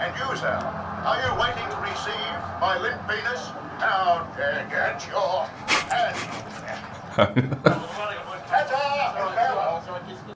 And 0.00 0.16
you, 0.16 0.36
sir, 0.36 0.56
are 1.04 1.20
you 1.20 1.32
waiting 1.38 1.68
to 1.68 1.76
receive 1.82 2.36
my 2.58 2.78
limp 2.80 3.06
penis? 3.06 3.50
Uh, 3.82 4.24
get 4.70 5.06
your. 5.08 5.48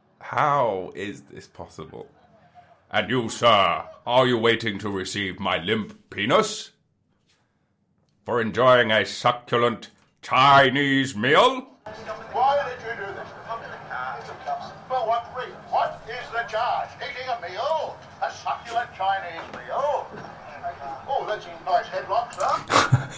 How 0.21 0.93
is 0.95 1.23
this 1.23 1.47
possible? 1.47 2.09
And 2.91 3.09
you, 3.09 3.29
sir, 3.31 3.85
are 4.07 4.27
you 4.27 4.37
waiting 4.37 4.79
to 4.81 4.91
receive 4.91 5.41
my 5.41 5.57
limp 5.59 6.11
penis? 6.11 6.73
For 8.25 8.41
enjoying 8.41 8.91
a 8.91 9.07
succulent 9.07 9.91
Chinese 10.21 11.17
meal? 11.17 11.69
Oh. 19.71 20.07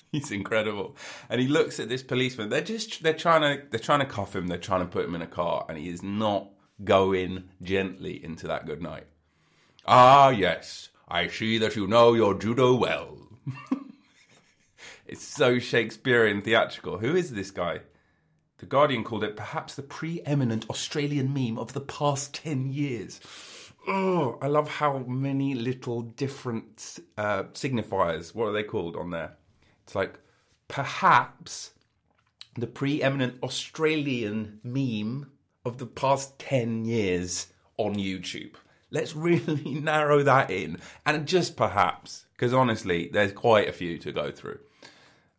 He's 0.12 0.31
incredible. 0.31 0.96
And 1.29 1.40
he 1.40 1.49
looks 1.49 1.79
at 1.79 1.88
this 1.88 2.03
policeman. 2.03 2.49
They're 2.49 2.61
just 2.61 3.03
they're 3.03 3.14
trying 3.14 3.42
to 3.42 3.66
they're 3.70 3.81
trying 3.81 4.01
to 4.01 4.07
cuff 4.07 4.35
him, 4.35 4.46
they're 4.46 4.59
trying 4.59 4.81
to 4.81 4.87
put 4.87 5.05
him 5.05 5.14
in 5.14 5.22
a 5.22 5.27
car, 5.27 5.66
and 5.68 5.79
he 5.79 5.88
is 5.88 6.03
not 6.03 6.51
going 6.83 7.44
gently 7.62 8.22
into 8.22 8.46
that 8.46 8.66
good 8.66 8.83
night. 8.83 9.07
Ah 9.87 10.31
yes, 10.31 10.90
I 11.09 11.29
see 11.29 11.59
that 11.59 11.77
you 11.77 11.87
know 11.87 12.14
your 12.14 12.35
judo 12.35 12.75
well. 12.75 13.18
it's 15.07 15.25
so 15.25 15.59
Shakespearean 15.59 16.42
theatrical. 16.42 16.99
Who 16.99 17.14
is 17.14 17.33
this 17.33 17.51
guy? 17.51 17.81
The 18.59 18.66
Guardian 18.66 19.05
called 19.05 19.22
it 19.22 19.37
perhaps 19.37 19.75
the 19.75 19.83
preeminent 19.83 20.68
Australian 20.70 21.35
meme 21.35 21.59
of 21.59 21.75
the 21.75 21.81
past 21.81 22.35
10 22.35 22.72
years. 22.72 23.20
Oh, 23.88 24.38
I 24.42 24.49
love 24.49 24.68
how 24.68 24.99
many 24.99 25.55
little 25.55 26.03
different 26.03 26.99
uh, 27.16 27.44
signifiers, 27.53 28.35
what 28.35 28.46
are 28.46 28.53
they 28.53 28.64
called 28.64 28.96
on 28.96 29.11
there? 29.11 29.37
It's 29.85 29.94
like 29.94 30.18
perhaps 30.66 31.70
the 32.57 32.66
preeminent 32.66 33.42
Australian 33.44 34.61
meme 34.64 35.31
of 35.64 35.79
the 35.79 35.87
past 35.87 36.38
10 36.40 36.85
years 36.85 37.49
on 37.77 37.94
YouTube. 37.94 38.55
Let's 38.90 39.14
really 39.14 39.75
narrow 39.81 40.22
that 40.25 40.51
in. 40.51 40.79
And 41.05 41.27
just 41.27 41.57
perhaps, 41.57 42.27
because 42.33 42.53
honestly, 42.53 43.09
there's 43.12 43.33
quite 43.33 43.68
a 43.68 43.72
few 43.72 43.99
to 43.99 44.12
go 44.12 44.33
through. 44.33 44.59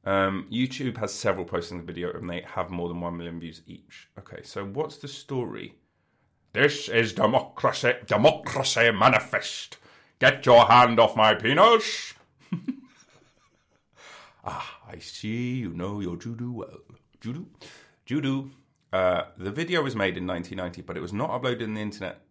Um, 0.06 0.48
YouTube 0.50 0.98
has 0.98 1.14
several 1.14 1.46
posts 1.46 1.72
in 1.72 1.78
the 1.78 1.84
video 1.84 2.14
and 2.14 2.30
they 2.30 2.46
have 2.48 2.70
more 2.70 2.88
than 2.88 3.02
1 3.02 3.18
million 3.18 3.42
views 3.42 3.62
each. 3.68 4.08
Okay, 4.18 4.42
so 4.44 4.64
what's 4.64 4.98
the 4.98 5.08
story? 5.10 5.76
This 6.58 6.89
is 6.89 7.13
democracy, 7.13 7.93
democracy 8.08 8.89
manifest. 8.89 9.78
Get 10.17 10.43
your 10.43 10.65
hand 10.65 11.00
off 11.00 11.15
my 11.15 11.36
penis. 11.36 12.15
ah, 14.43 14.80
I 14.91 14.98
see 14.98 15.58
you 15.58 15.70
know 15.70 16.00
your 16.00 16.17
judo 16.17 16.50
well. 16.50 16.80
Judo? 17.22 17.46
Judo. 18.08 18.50
Uh, 18.91 19.26
the 19.38 19.52
video 19.52 19.84
was 19.84 19.96
made 19.96 20.17
in 20.17 20.26
1990, 20.26 20.82
but 20.82 20.98
it 20.98 21.00
was 21.00 21.13
not 21.13 21.30
uploaded 21.30 21.62
on 21.62 21.76
the 21.76 21.82
internet 21.82 22.22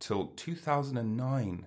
till 0.00 0.32
2009. 0.34 1.66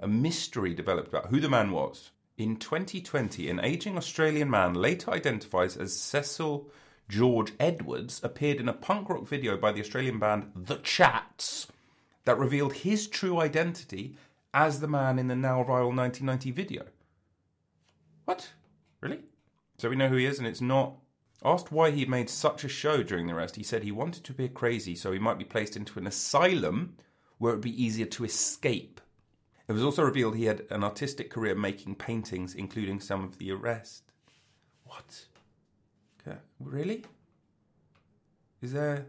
A 0.00 0.08
mystery 0.08 0.74
developed 0.74 1.06
about 1.06 1.26
who 1.26 1.38
the 1.38 1.48
man 1.48 1.70
was. 1.70 2.10
In 2.36 2.56
2020, 2.56 3.48
an 3.48 3.60
aging 3.60 3.96
Australian 3.96 4.50
man, 4.50 4.74
later 4.74 5.12
identifies 5.12 5.76
as 5.76 5.96
Cecil 5.96 6.68
George 7.10 7.52
Edwards, 7.58 8.20
appeared 8.22 8.60
in 8.60 8.68
a 8.68 8.72
punk 8.72 9.08
rock 9.08 9.26
video 9.26 9.56
by 9.56 9.72
the 9.72 9.80
Australian 9.80 10.20
band 10.20 10.52
The 10.54 10.76
Chats 10.76 11.66
that 12.24 12.38
revealed 12.38 12.72
his 12.72 13.08
true 13.08 13.40
identity 13.40 14.16
as 14.54 14.78
the 14.78 14.86
man 14.86 15.18
in 15.18 15.26
the 15.26 15.34
now 15.34 15.64
viral 15.64 15.94
1990 15.94 16.52
video. 16.52 16.84
What? 18.26 18.52
Really? 19.00 19.18
So 19.78 19.90
we 19.90 19.96
know 19.96 20.08
who 20.08 20.16
he 20.16 20.24
is, 20.24 20.38
and 20.38 20.46
it's 20.46 20.60
not. 20.60 20.94
Asked 21.44 21.72
why 21.72 21.90
he 21.90 22.04
made 22.04 22.30
such 22.30 22.62
a 22.62 22.68
show 22.68 23.02
during 23.02 23.26
the 23.26 23.34
arrest, 23.34 23.56
he 23.56 23.64
said 23.64 23.82
he 23.82 23.90
wanted 23.90 24.22
to 24.24 24.32
appear 24.32 24.48
crazy 24.48 24.94
so 24.94 25.10
he 25.10 25.18
might 25.18 25.38
be 25.38 25.44
placed 25.44 25.74
into 25.74 25.98
an 25.98 26.06
asylum 26.06 26.96
where 27.38 27.52
it 27.52 27.56
would 27.56 27.62
be 27.62 27.82
easier 27.82 28.06
to 28.06 28.24
escape. 28.24 29.00
It 29.66 29.72
was 29.72 29.82
also 29.82 30.04
revealed 30.04 30.36
he 30.36 30.44
had 30.44 30.62
an 30.70 30.84
artistic 30.84 31.30
career 31.30 31.56
making 31.56 31.96
paintings, 31.96 32.54
including 32.54 33.00
some 33.00 33.24
of 33.24 33.38
the 33.38 33.50
arrest. 33.50 34.04
What? 34.84 35.24
Okay. 36.60 36.76
Really? 36.76 37.04
Is 38.62 38.72
there? 38.72 39.06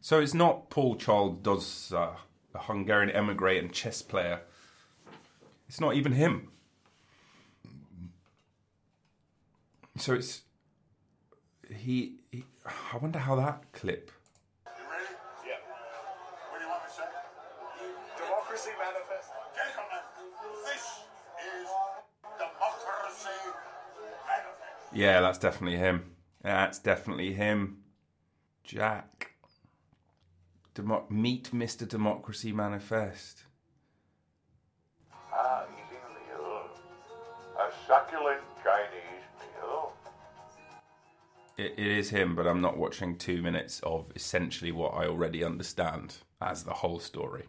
So 0.00 0.20
it's 0.20 0.34
not 0.34 0.70
Paul 0.70 0.96
Charles 0.96 1.38
Dozsa 1.42 1.92
uh, 1.92 2.16
a 2.54 2.58
Hungarian 2.58 3.10
emigre 3.10 3.58
and 3.58 3.72
chess 3.72 4.02
player. 4.02 4.40
It's 5.68 5.80
not 5.80 5.94
even 5.94 6.12
him. 6.12 6.48
So 9.96 10.14
it's 10.14 10.42
he, 11.74 12.20
he. 12.30 12.44
I 12.92 12.96
wonder 12.96 13.18
how 13.18 13.36
that 13.36 13.64
clip. 13.72 14.10
You 14.64 14.84
ready? 14.90 15.04
Yeah. 15.46 15.54
What 16.50 16.58
do 16.58 16.64
you 16.64 16.70
want 16.70 16.82
me 16.84 16.88
to 16.88 16.94
say? 16.94 17.02
Democracy 18.16 18.70
Manifest. 18.78 19.28
Gentlemen, 19.56 20.02
this 20.64 20.84
is 21.42 21.68
Democracy 22.38 23.38
Manifest. 24.26 24.94
Yeah, 24.94 25.20
that's 25.20 25.38
definitely 25.38 25.78
him. 25.78 26.17
That's 26.42 26.78
definitely 26.78 27.32
him. 27.32 27.78
Jack. 28.64 29.32
Demo- 30.74 31.06
meet 31.10 31.50
Mr. 31.50 31.88
Democracy 31.88 32.52
Manifest. 32.52 33.44
Ah, 35.32 35.64
eating 35.72 35.98
meal. 36.14 36.62
A 37.58 37.70
succulent 37.86 38.40
Chinese 38.62 39.24
meal. 39.40 39.92
It, 41.56 41.72
it 41.76 41.86
is 41.86 42.10
him, 42.10 42.36
but 42.36 42.46
I'm 42.46 42.60
not 42.60 42.76
watching 42.76 43.16
two 43.16 43.42
minutes 43.42 43.80
of 43.80 44.12
essentially 44.14 44.70
what 44.70 44.94
I 44.94 45.06
already 45.06 45.42
understand 45.42 46.18
as 46.40 46.62
the 46.62 46.74
whole 46.74 47.00
story. 47.00 47.46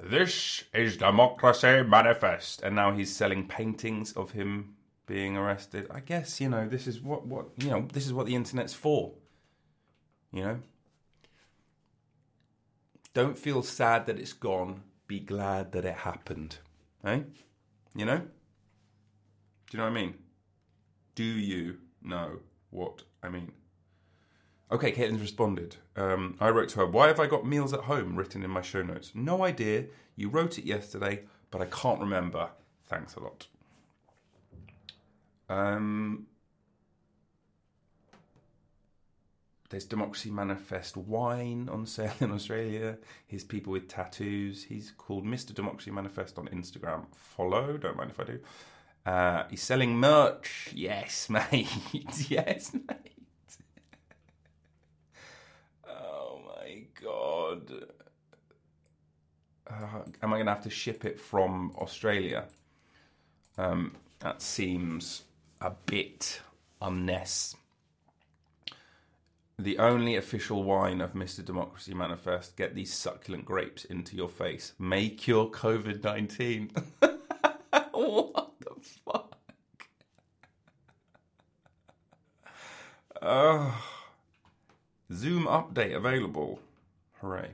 This 0.00 0.64
is 0.74 0.96
Democracy 0.96 1.82
Manifest. 1.82 2.62
And 2.62 2.76
now 2.76 2.92
he's 2.92 3.14
selling 3.14 3.46
paintings 3.48 4.12
of 4.12 4.32
him 4.32 4.76
being 5.12 5.36
arrested. 5.36 5.86
I 5.90 6.00
guess, 6.00 6.40
you 6.40 6.48
know, 6.48 6.66
this 6.66 6.86
is 6.86 7.02
what, 7.02 7.26
what 7.26 7.48
you 7.58 7.68
know, 7.68 7.86
this 7.92 8.06
is 8.06 8.14
what 8.14 8.24
the 8.24 8.34
internet's 8.34 8.72
for. 8.72 9.12
You 10.32 10.42
know? 10.42 10.58
Don't 13.12 13.36
feel 13.36 13.62
sad 13.62 14.06
that 14.06 14.18
it's 14.18 14.32
gone. 14.32 14.84
Be 15.06 15.20
glad 15.20 15.72
that 15.72 15.84
it 15.84 15.96
happened. 15.96 16.56
Eh? 17.04 17.20
You 17.94 18.06
know? 18.06 18.18
Do 18.20 18.24
you 19.72 19.78
know 19.80 19.84
what 19.84 19.90
I 19.90 20.00
mean? 20.02 20.14
Do 21.14 21.24
you 21.24 21.76
know 22.00 22.38
what 22.70 23.02
I 23.22 23.28
mean? 23.28 23.52
Okay, 24.70 24.92
Caitlin's 24.92 25.20
responded. 25.20 25.76
Um, 25.94 26.38
I 26.40 26.48
wrote 26.48 26.70
to 26.70 26.78
her, 26.78 26.86
Why 26.86 27.08
have 27.08 27.20
I 27.20 27.26
got 27.26 27.46
meals 27.46 27.74
at 27.74 27.80
home 27.80 28.16
written 28.16 28.42
in 28.42 28.50
my 28.50 28.62
show 28.62 28.82
notes? 28.82 29.12
No 29.14 29.44
idea. 29.44 29.84
You 30.16 30.30
wrote 30.30 30.58
it 30.58 30.64
yesterday, 30.64 31.24
but 31.50 31.60
I 31.60 31.66
can't 31.66 32.00
remember. 32.00 32.48
Thanks 32.88 33.14
a 33.16 33.20
lot. 33.20 33.48
Um, 35.52 36.26
there's 39.68 39.84
Democracy 39.84 40.30
Manifest 40.30 40.96
wine 40.96 41.68
on 41.70 41.84
sale 41.84 42.12
in 42.20 42.32
Australia. 42.32 42.96
Here's 43.26 43.44
people 43.44 43.72
with 43.72 43.86
tattoos. 43.86 44.64
He's 44.64 44.92
called 44.96 45.26
Mr. 45.26 45.54
Democracy 45.54 45.90
Manifest 45.90 46.38
on 46.38 46.48
Instagram. 46.48 47.04
Follow, 47.14 47.76
don't 47.76 47.96
mind 47.96 48.10
if 48.10 48.20
I 48.20 48.24
do. 48.24 48.38
Uh, 49.04 49.44
he's 49.50 49.62
selling 49.62 49.96
merch. 49.96 50.70
Yes, 50.74 51.28
mate. 51.30 51.68
yes, 52.30 52.72
mate. 52.72 53.12
oh 55.86 56.40
my 56.46 56.84
god. 57.02 57.72
Uh, 59.66 60.00
am 60.22 60.32
I 60.32 60.36
going 60.36 60.46
to 60.46 60.52
have 60.52 60.62
to 60.62 60.70
ship 60.70 61.04
it 61.04 61.20
from 61.20 61.74
Australia? 61.78 62.46
Um, 63.58 63.96
that 64.20 64.40
seems 64.40 65.24
a 65.62 65.70
bit 65.86 66.40
unnecessary. 66.80 67.60
The 69.58 69.78
only 69.78 70.16
official 70.16 70.64
wine 70.64 71.00
of 71.00 71.12
Mr. 71.12 71.44
Democracy 71.44 71.94
Manifest 71.94 72.56
get 72.56 72.74
these 72.74 72.92
succulent 72.92 73.44
grapes 73.44 73.84
into 73.84 74.16
your 74.16 74.28
face. 74.28 74.72
May 74.78 75.08
cure 75.08 75.46
COVID 75.46 76.02
19. 76.02 76.70
what 77.92 78.52
the 78.60 78.74
fuck? 79.04 79.36
Oh. 83.20 83.84
Zoom 85.12 85.44
update 85.44 85.94
available. 85.94 86.58
Hooray. 87.20 87.50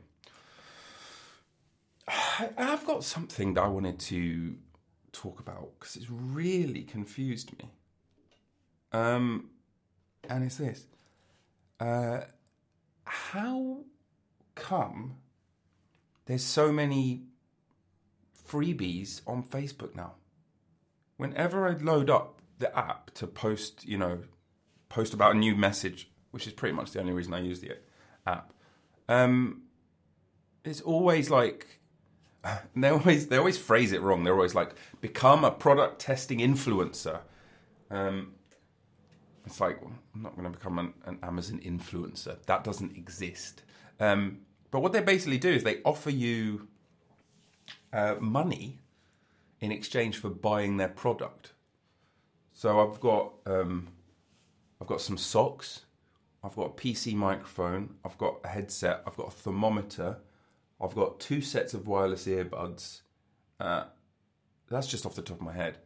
I've 2.57 2.87
got 2.87 3.05
something 3.05 3.53
that 3.55 3.65
I 3.65 3.69
wanted 3.69 3.99
to 3.99 4.57
talk 5.13 5.41
about 5.41 5.73
because 5.79 5.97
it's 5.97 6.09
really 6.09 6.85
confused 6.85 7.53
me. 7.59 7.71
Um, 8.93 9.51
and 10.29 10.45
it's 10.45 10.57
this. 10.57 10.87
Uh, 11.81 12.21
how 13.05 13.79
come 14.55 15.17
there's 16.27 16.45
so 16.45 16.73
many 16.73 17.23
freebies 18.49 19.21
on 19.27 19.43
Facebook 19.43 19.95
now? 19.95 20.15
Whenever 21.17 21.69
I 21.69 21.73
load 21.73 22.11
up 22.11 22.41
the 22.59 22.77
app 22.77 23.13
to 23.15 23.27
post, 23.27 23.87
you 23.87 23.99
know, 23.99 24.21
post 24.89 25.15
about 25.15 25.35
a 25.35 25.39
new 25.39 25.55
message, 25.55 26.11
which 26.31 26.47
is 26.47 26.53
pretty 26.53 26.75
much 26.75 26.93
the 26.93 27.01
only 27.01 27.13
reason 27.13 27.35
I 27.35 27.41
use 27.41 27.61
the 27.61 27.73
app, 28.27 28.53
um, 29.09 29.63
it's 30.65 30.81
always 30.81 31.31
like 31.31 31.79
they 32.77 32.89
always 32.89 33.29
they 33.29 33.37
always 33.37 33.59
phrase 33.59 33.93
it 33.93 34.03
wrong. 34.03 34.25
They're 34.25 34.35
always 34.35 34.55
like, 34.55 34.75
become 35.01 35.45
a 35.45 35.51
product 35.51 36.01
testing 36.01 36.39
influencer. 36.39 37.21
Um, 37.91 38.35
it's 39.49 39.61
like 39.61 39.81
I'm 39.83 40.23
not 40.23 40.37
going 40.37 40.51
to 40.51 40.57
become 40.57 40.79
an, 40.79 40.93
an, 41.07 41.19
Amazon 41.23 41.61
influencer. 41.65 42.37
That 42.45 42.65
doesn't 42.65 42.97
exist. 42.97 43.63
Um, 43.99 44.41
but 44.71 44.81
what 44.81 44.93
they 44.93 45.01
basically 45.01 45.39
do 45.39 45.51
is 45.51 45.65
they 45.65 45.81
offer 45.85 46.11
you 46.11 46.69
uh, 47.93 48.17
money 48.21 48.79
in 49.61 49.73
exchange 49.73 50.19
for 50.19 50.29
buying 50.29 50.77
their 50.77 50.89
product. 50.89 51.53
So 52.53 52.81
I've 52.81 53.01
got 53.01 53.33
um, 53.47 53.89
I've 54.81 54.87
got 54.87 55.01
some 55.01 55.17
socks. 55.17 55.87
I've 56.45 56.55
got 56.55 56.67
a 56.67 56.71
PC 56.71 57.15
microphone. 57.15 57.95
I've 58.05 58.19
got 58.19 58.41
a 58.45 58.49
headset. 58.49 59.03
I've 59.07 59.17
got 59.17 59.29
a 59.29 59.33
thermometer. 59.33 60.19
I've 60.81 60.95
got 60.95 61.19
two 61.19 61.41
sets 61.41 61.75
of 61.75 61.89
wireless 61.89 62.27
earbuds. 62.27 63.01
Uh, 63.59 63.85
that's 64.71 64.87
just 64.87 65.07
off 65.07 65.15
the 65.15 65.23
top 65.23 65.39
of 65.39 65.43
my 65.43 65.53
head. 65.53 65.79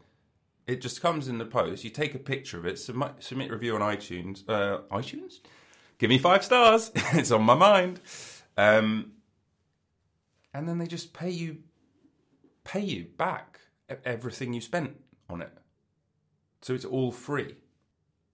It 0.72 0.80
just 0.80 1.02
comes 1.02 1.28
in 1.28 1.36
the 1.36 1.44
post. 1.44 1.84
You 1.84 1.90
take 1.90 2.14
a 2.14 2.18
picture 2.18 2.58
of 2.58 2.64
it, 2.64 2.78
submit, 2.78 3.12
submit 3.18 3.50
review 3.50 3.74
on 3.74 3.82
iTunes. 3.82 4.42
Uh, 4.48 4.78
iTunes? 4.90 5.40
Give 5.98 6.08
me 6.08 6.16
five 6.16 6.42
stars. 6.42 6.90
it's 6.94 7.30
on 7.30 7.42
my 7.42 7.54
mind. 7.54 8.00
Um, 8.56 9.12
and 10.54 10.66
then 10.66 10.78
they 10.78 10.86
just 10.86 11.12
pay 11.12 11.28
you, 11.28 11.58
pay 12.64 12.80
you 12.80 13.04
back 13.18 13.60
everything 14.06 14.54
you 14.54 14.62
spent 14.62 14.96
on 15.28 15.42
it. 15.42 15.52
So 16.62 16.72
it's 16.72 16.86
all 16.86 17.12
free. 17.12 17.56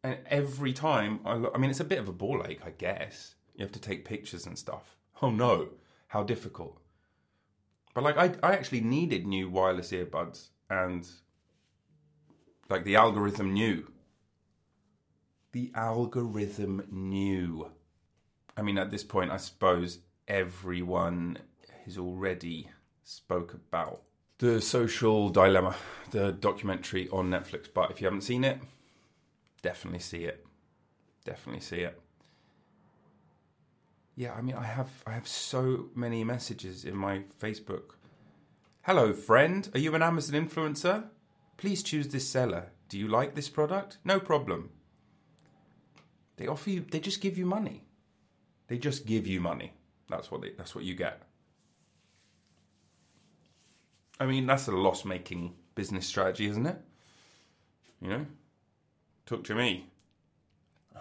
And 0.04 0.18
every 0.26 0.72
time 0.72 1.18
I 1.24 1.44
I 1.52 1.58
mean, 1.58 1.70
it's 1.70 1.80
a 1.80 1.84
bit 1.84 1.98
of 1.98 2.06
a 2.06 2.12
ball 2.12 2.44
ache, 2.46 2.60
I 2.64 2.70
guess. 2.70 3.34
You 3.56 3.64
have 3.64 3.72
to 3.72 3.80
take 3.80 4.04
pictures 4.04 4.46
and 4.46 4.56
stuff. 4.56 4.96
Oh 5.20 5.30
no, 5.30 5.70
how 6.06 6.22
difficult. 6.22 6.80
But 7.94 8.04
like, 8.04 8.16
I, 8.16 8.32
I 8.48 8.52
actually 8.52 8.82
needed 8.82 9.26
new 9.26 9.50
wireless 9.50 9.90
earbuds 9.90 10.50
and 10.70 11.04
like 12.68 12.84
the 12.84 12.96
algorithm 12.96 13.52
knew. 13.52 13.90
The 15.52 15.72
algorithm 15.74 16.84
knew. 16.90 17.70
I 18.56 18.62
mean, 18.62 18.78
at 18.78 18.90
this 18.90 19.04
point, 19.04 19.30
I 19.30 19.38
suppose 19.38 20.00
everyone 20.26 21.38
has 21.84 21.96
already 21.96 22.70
spoke 23.04 23.54
about 23.54 24.02
the 24.38 24.60
social 24.60 25.30
dilemma, 25.30 25.74
the 26.10 26.32
documentary 26.32 27.08
on 27.10 27.30
Netflix. 27.30 27.66
But 27.72 27.90
if 27.90 28.00
you 28.00 28.06
haven't 28.06 28.22
seen 28.22 28.44
it, 28.44 28.60
definitely 29.62 30.00
see 30.00 30.24
it. 30.24 30.46
Definitely 31.24 31.60
see 31.60 31.80
it. 31.80 32.00
Yeah, 34.14 34.34
I 34.34 34.42
mean, 34.42 34.56
I 34.56 34.64
have 34.64 34.90
I 35.06 35.12
have 35.12 35.28
so 35.28 35.90
many 35.94 36.24
messages 36.24 36.84
in 36.84 36.96
my 36.96 37.22
Facebook. 37.40 37.94
Hello, 38.82 39.12
friend. 39.12 39.68
Are 39.74 39.78
you 39.78 39.94
an 39.94 40.02
Amazon 40.02 40.48
influencer? 40.48 41.04
Please 41.58 41.82
choose 41.82 42.08
this 42.08 42.26
seller. 42.26 42.70
Do 42.88 42.98
you 42.98 43.08
like 43.08 43.34
this 43.34 43.50
product? 43.50 43.98
No 44.04 44.18
problem. 44.18 44.70
They 46.36 46.46
offer 46.46 46.70
you. 46.70 46.86
They 46.88 47.00
just 47.00 47.20
give 47.20 47.36
you 47.36 47.44
money. 47.44 47.84
They 48.68 48.78
just 48.78 49.04
give 49.04 49.26
you 49.26 49.40
money. 49.40 49.74
That's 50.08 50.30
what 50.30 50.40
they. 50.40 50.52
That's 50.56 50.74
what 50.74 50.84
you 50.84 50.94
get. 50.94 51.20
I 54.20 54.26
mean, 54.26 54.46
that's 54.46 54.68
a 54.68 54.72
loss-making 54.72 55.54
business 55.74 56.06
strategy, 56.06 56.46
isn't 56.46 56.66
it? 56.66 56.80
You 58.00 58.08
know, 58.08 58.26
talk 59.26 59.44
to 59.44 59.54
me. 59.54 59.90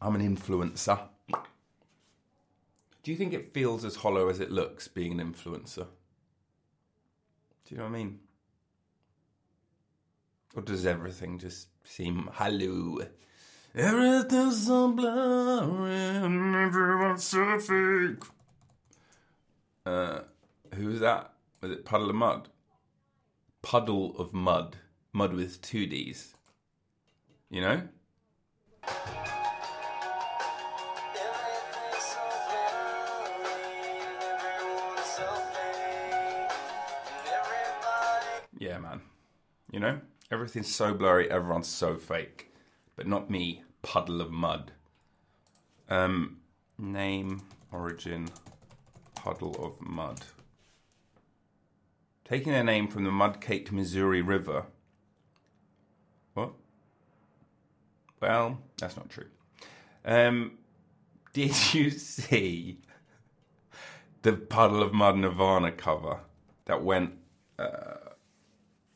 I'm 0.00 0.14
an 0.16 0.36
influencer. 0.36 0.98
Do 3.02 3.10
you 3.10 3.16
think 3.16 3.32
it 3.32 3.52
feels 3.52 3.84
as 3.84 3.96
hollow 3.96 4.28
as 4.28 4.38
it 4.40 4.50
looks 4.50 4.86
being 4.88 5.20
an 5.20 5.32
influencer? 5.32 5.86
You 7.72 7.78
know 7.78 7.84
what 7.84 7.90
I 7.90 7.92
mean? 7.92 8.18
Or 10.54 10.60
does 10.60 10.84
everything 10.84 11.38
just 11.38 11.68
seem 11.84 12.28
hello? 12.34 13.00
Everything's 13.74 14.66
so 14.66 14.92
blurry 14.92 15.94
and 15.94 16.54
everyone's 16.54 17.24
so 17.24 17.58
fake. 17.58 18.24
Uh, 19.86 20.20
who's 20.74 21.00
that? 21.00 21.32
Was 21.62 21.70
it 21.70 21.86
Puddle 21.86 22.10
of 22.10 22.16
Mudd? 22.16 22.50
Puddle 23.62 24.18
of 24.18 24.34
Mudd. 24.34 24.76
Mud 25.14 25.32
with 25.32 25.62
two 25.62 25.86
D's. 25.86 26.34
You 27.48 27.62
know? 27.62 27.88
Yeah, 38.62 38.78
man. 38.78 39.00
You 39.72 39.80
know? 39.80 40.00
Everything's 40.30 40.72
so 40.72 40.94
blurry, 40.94 41.28
everyone's 41.28 41.66
so 41.66 41.96
fake. 41.96 42.52
But 42.94 43.08
not 43.08 43.28
me, 43.28 43.64
Puddle 43.82 44.20
of 44.20 44.30
Mudd. 44.30 44.70
Um, 45.88 46.36
name, 46.78 47.42
origin, 47.72 48.28
Puddle 49.16 49.56
of 49.58 49.84
Mudd. 49.84 50.20
Taking 52.24 52.52
their 52.52 52.62
name 52.62 52.86
from 52.86 53.02
the 53.02 53.10
mud 53.10 53.40
caked 53.40 53.72
Missouri 53.72 54.22
River. 54.22 54.66
What? 56.34 56.52
Well, 58.20 58.60
that's 58.78 58.96
not 58.96 59.10
true. 59.10 59.26
Um, 60.04 60.52
did 61.32 61.74
you 61.74 61.90
see 61.90 62.78
the 64.22 64.34
Puddle 64.34 64.84
of 64.84 64.94
Mudd 64.94 65.16
Nirvana 65.16 65.72
cover 65.72 66.20
that 66.66 66.84
went 66.84 67.14
uh, 67.58 67.96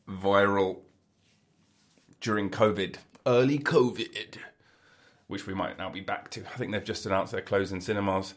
viral 0.09 0.81
during 2.21 2.51
COVID? 2.51 2.97
Early 3.27 3.59
COVID, 3.59 4.39
which 5.27 5.47
we 5.47 5.55
might 5.55 5.79
now 5.79 5.91
be 5.91 6.01
back 6.01 6.31
to. 6.31 6.41
I 6.53 6.57
think 6.57 6.73
they've 6.73 6.85
just 6.85 7.07
announced 7.07 7.33
they're 7.33 7.41
closing 7.41 7.81
cinemas, 7.81 8.35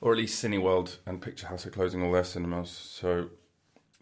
or 0.00 0.12
at 0.12 0.18
least 0.18 0.42
Cineworld 0.42 0.96
and 1.06 1.22
Picture 1.22 1.46
House 1.46 1.66
are 1.66 1.70
closing 1.70 2.02
all 2.02 2.12
their 2.12 2.24
cinemas. 2.24 2.70
So, 2.70 3.30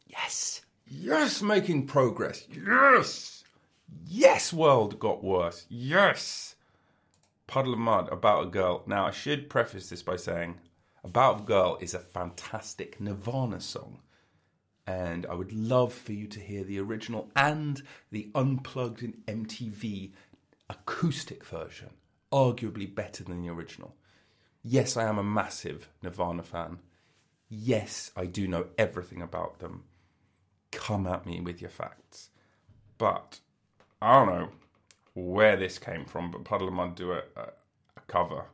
yes, 0.06 0.62
yes, 0.86 1.42
making 1.42 1.86
progress. 1.86 2.46
Yes, 2.50 3.44
yes, 4.06 4.52
world 4.52 4.98
got 4.98 5.22
worse. 5.22 5.66
Yes. 5.68 6.56
Puddle 7.46 7.74
of 7.74 7.78
Mudd 7.78 8.08
about 8.08 8.46
a 8.46 8.50
girl. 8.50 8.82
Now, 8.86 9.06
I 9.06 9.12
should 9.12 9.48
preface 9.48 9.88
this 9.88 10.02
by 10.02 10.16
saying 10.16 10.56
About 11.04 11.42
a 11.42 11.44
Girl 11.44 11.78
is 11.80 11.94
a 11.94 12.00
fantastic 12.00 13.00
Nirvana 13.00 13.60
song. 13.60 14.00
And 14.86 15.26
I 15.26 15.34
would 15.34 15.52
love 15.52 15.92
for 15.92 16.12
you 16.12 16.26
to 16.28 16.40
hear 16.40 16.62
the 16.62 16.78
original 16.78 17.28
and 17.34 17.82
the 18.10 18.30
unplugged 18.34 19.02
in 19.02 19.14
MTV 19.26 20.12
acoustic 20.70 21.44
version. 21.44 21.90
Arguably 22.32 22.92
better 22.92 23.24
than 23.24 23.42
the 23.42 23.48
original. 23.48 23.94
Yes, 24.62 24.96
I 24.96 25.04
am 25.04 25.18
a 25.18 25.24
massive 25.24 25.88
Nirvana 26.02 26.42
fan. 26.42 26.78
Yes, 27.48 28.10
I 28.16 28.26
do 28.26 28.48
know 28.48 28.66
everything 28.76 29.22
about 29.22 29.60
them. 29.60 29.84
Come 30.72 31.06
at 31.06 31.26
me 31.26 31.40
with 31.40 31.60
your 31.60 31.70
facts. 31.70 32.30
But 32.98 33.40
I 34.02 34.16
don't 34.18 34.34
know 34.34 34.48
where 35.14 35.56
this 35.56 35.78
came 35.78 36.04
from, 36.04 36.30
but 36.30 36.44
Puddle 36.44 36.68
of 36.68 36.74
Mudd 36.74 36.94
do 36.94 37.12
a, 37.12 37.22
a, 37.36 37.42
a 37.96 38.00
cover. 38.06 38.44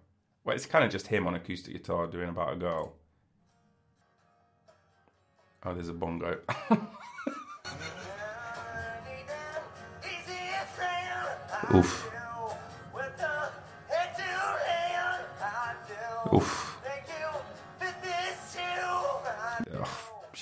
Well, 0.44 0.54
it's 0.54 0.66
kind 0.66 0.84
of 0.84 0.90
just 0.90 1.06
him 1.06 1.26
on 1.26 1.34
acoustic 1.34 1.72
guitar 1.72 2.06
doing 2.06 2.28
about 2.28 2.52
a 2.52 2.56
girl. 2.56 2.94
Oh, 5.64 5.75
there's 5.75 5.88
a 5.88 5.92
bongo. 5.92 6.38
Oof. 11.75 12.11
Oof. 16.33 16.72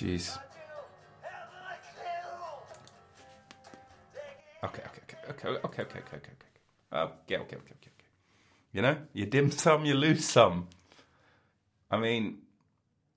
Jeez. 0.01 0.39
Okay, 4.65 4.83
okay, 4.87 5.03
okay, 5.05 5.19
okay, 5.29 5.49
okay, 5.49 5.59
okay, 5.65 5.83
okay, 5.83 6.01
okay, 6.01 6.17
okay. 6.17 6.51
Uh, 6.91 7.09
yeah, 7.29 7.39
okay, 7.41 7.57
okay, 7.57 7.75
okay, 7.77 7.91
okay. 7.99 8.09
You 8.73 8.81
know, 8.81 8.97
you 9.13 9.27
dim 9.27 9.51
some, 9.65 9.85
you 9.85 9.93
lose 9.95 10.25
some. 10.25 10.69
I 11.91 11.99
mean, 11.99 12.39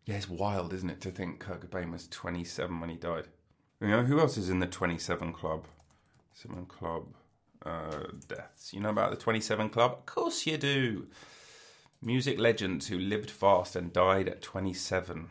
yeah, 0.05 0.15
it's 0.15 0.29
wild, 0.29 0.73
isn't 0.73 0.89
it, 0.89 1.01
to 1.01 1.11
think 1.11 1.39
Kurt 1.39 1.69
Cobain 1.69 1.91
was 1.91 2.07
27 2.07 2.79
when 2.79 2.89
he 2.89 2.95
died. 2.95 3.27
You 3.79 3.87
know, 3.87 4.03
who 4.03 4.19
else 4.19 4.37
is 4.37 4.49
in 4.49 4.59
the 4.59 4.67
27 4.67 5.33
Club? 5.33 5.65
7 6.33 6.65
Club 6.65 7.07
uh, 7.65 8.03
deaths. 8.27 8.73
You 8.73 8.81
know 8.81 8.89
about 8.89 9.11
the 9.11 9.17
27 9.17 9.69
Club? 9.69 9.91
Of 9.91 10.05
course 10.05 10.45
you 10.45 10.57
do. 10.57 11.07
Music 12.01 12.37
legends 12.37 12.87
who 12.87 12.97
lived 12.97 13.31
fast 13.31 13.75
and 13.75 13.93
died 13.93 14.27
at 14.27 14.41
27. 14.41 15.29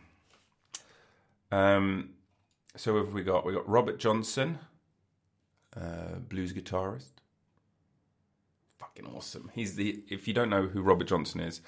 Um, 1.51 2.11
so 2.77 2.97
have 2.97 3.13
we 3.13 3.23
got? 3.23 3.45
We 3.45 3.53
got 3.53 3.69
Robert 3.69 3.99
Johnson, 3.99 4.59
uh, 5.77 6.17
blues 6.29 6.55
guitarist. 6.55 7.13
Fucking 8.79 9.07
awesome. 9.07 9.51
He's 9.55 9.77
the. 9.77 10.03
If 10.09 10.27
you 10.27 10.33
don't 10.33 10.49
know 10.49 10.67
who 10.69 10.81
Robert 10.81 11.09
Johnson 11.09 11.41
is, 11.41 11.61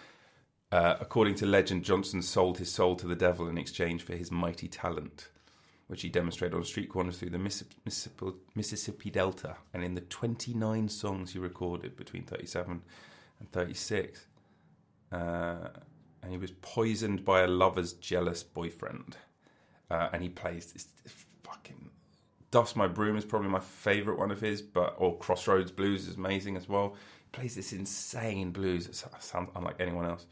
uh, 0.74 0.96
according 1.00 1.37
to 1.37 1.46
legend, 1.46 1.84
Johnson 1.84 2.20
sold 2.20 2.58
his 2.58 2.68
soul 2.68 2.96
to 2.96 3.06
the 3.06 3.14
devil 3.14 3.48
in 3.48 3.56
exchange 3.56 4.02
for 4.02 4.16
his 4.16 4.32
mighty 4.32 4.66
talent, 4.66 5.28
which 5.87 6.02
he 6.02 6.08
demonstrated 6.08 6.56
on 6.56 6.64
street 6.64 6.88
corners 6.88 7.16
through 7.16 7.30
the 7.30 7.38
Mississippi, 7.38 8.32
Mississippi 8.56 9.08
Delta 9.08 9.54
and 9.72 9.84
in 9.84 9.94
the 9.94 10.00
29 10.00 10.88
songs 10.88 11.32
he 11.32 11.38
recorded 11.38 11.96
between 11.96 12.24
37 12.24 12.82
and 13.38 13.52
36. 13.52 14.26
Uh, 15.12 15.68
and 16.24 16.32
he 16.32 16.38
was 16.38 16.50
poisoned 16.50 17.24
by 17.24 17.42
a 17.42 17.46
lover's 17.46 17.92
jealous 17.92 18.42
boyfriend. 18.42 19.16
Uh, 19.92 20.08
and 20.12 20.24
he 20.24 20.28
plays 20.28 20.72
this, 20.72 20.88
fucking 21.44 21.88
Dust 22.50 22.74
My 22.74 22.88
Broom 22.88 23.16
is 23.16 23.24
probably 23.24 23.48
my 23.48 23.60
favourite 23.60 24.18
one 24.18 24.32
of 24.32 24.40
his, 24.40 24.60
but 24.60 24.96
or 24.98 25.16
Crossroads 25.18 25.70
Blues 25.70 26.08
is 26.08 26.16
amazing 26.16 26.56
as 26.56 26.68
well. 26.68 26.96
He 27.22 27.28
plays 27.30 27.54
this 27.54 27.72
insane 27.72 28.50
blues. 28.50 28.88
It 28.88 28.96
sounds 28.96 29.52
unlike 29.54 29.76
anyone 29.78 30.06
else. 30.06 30.26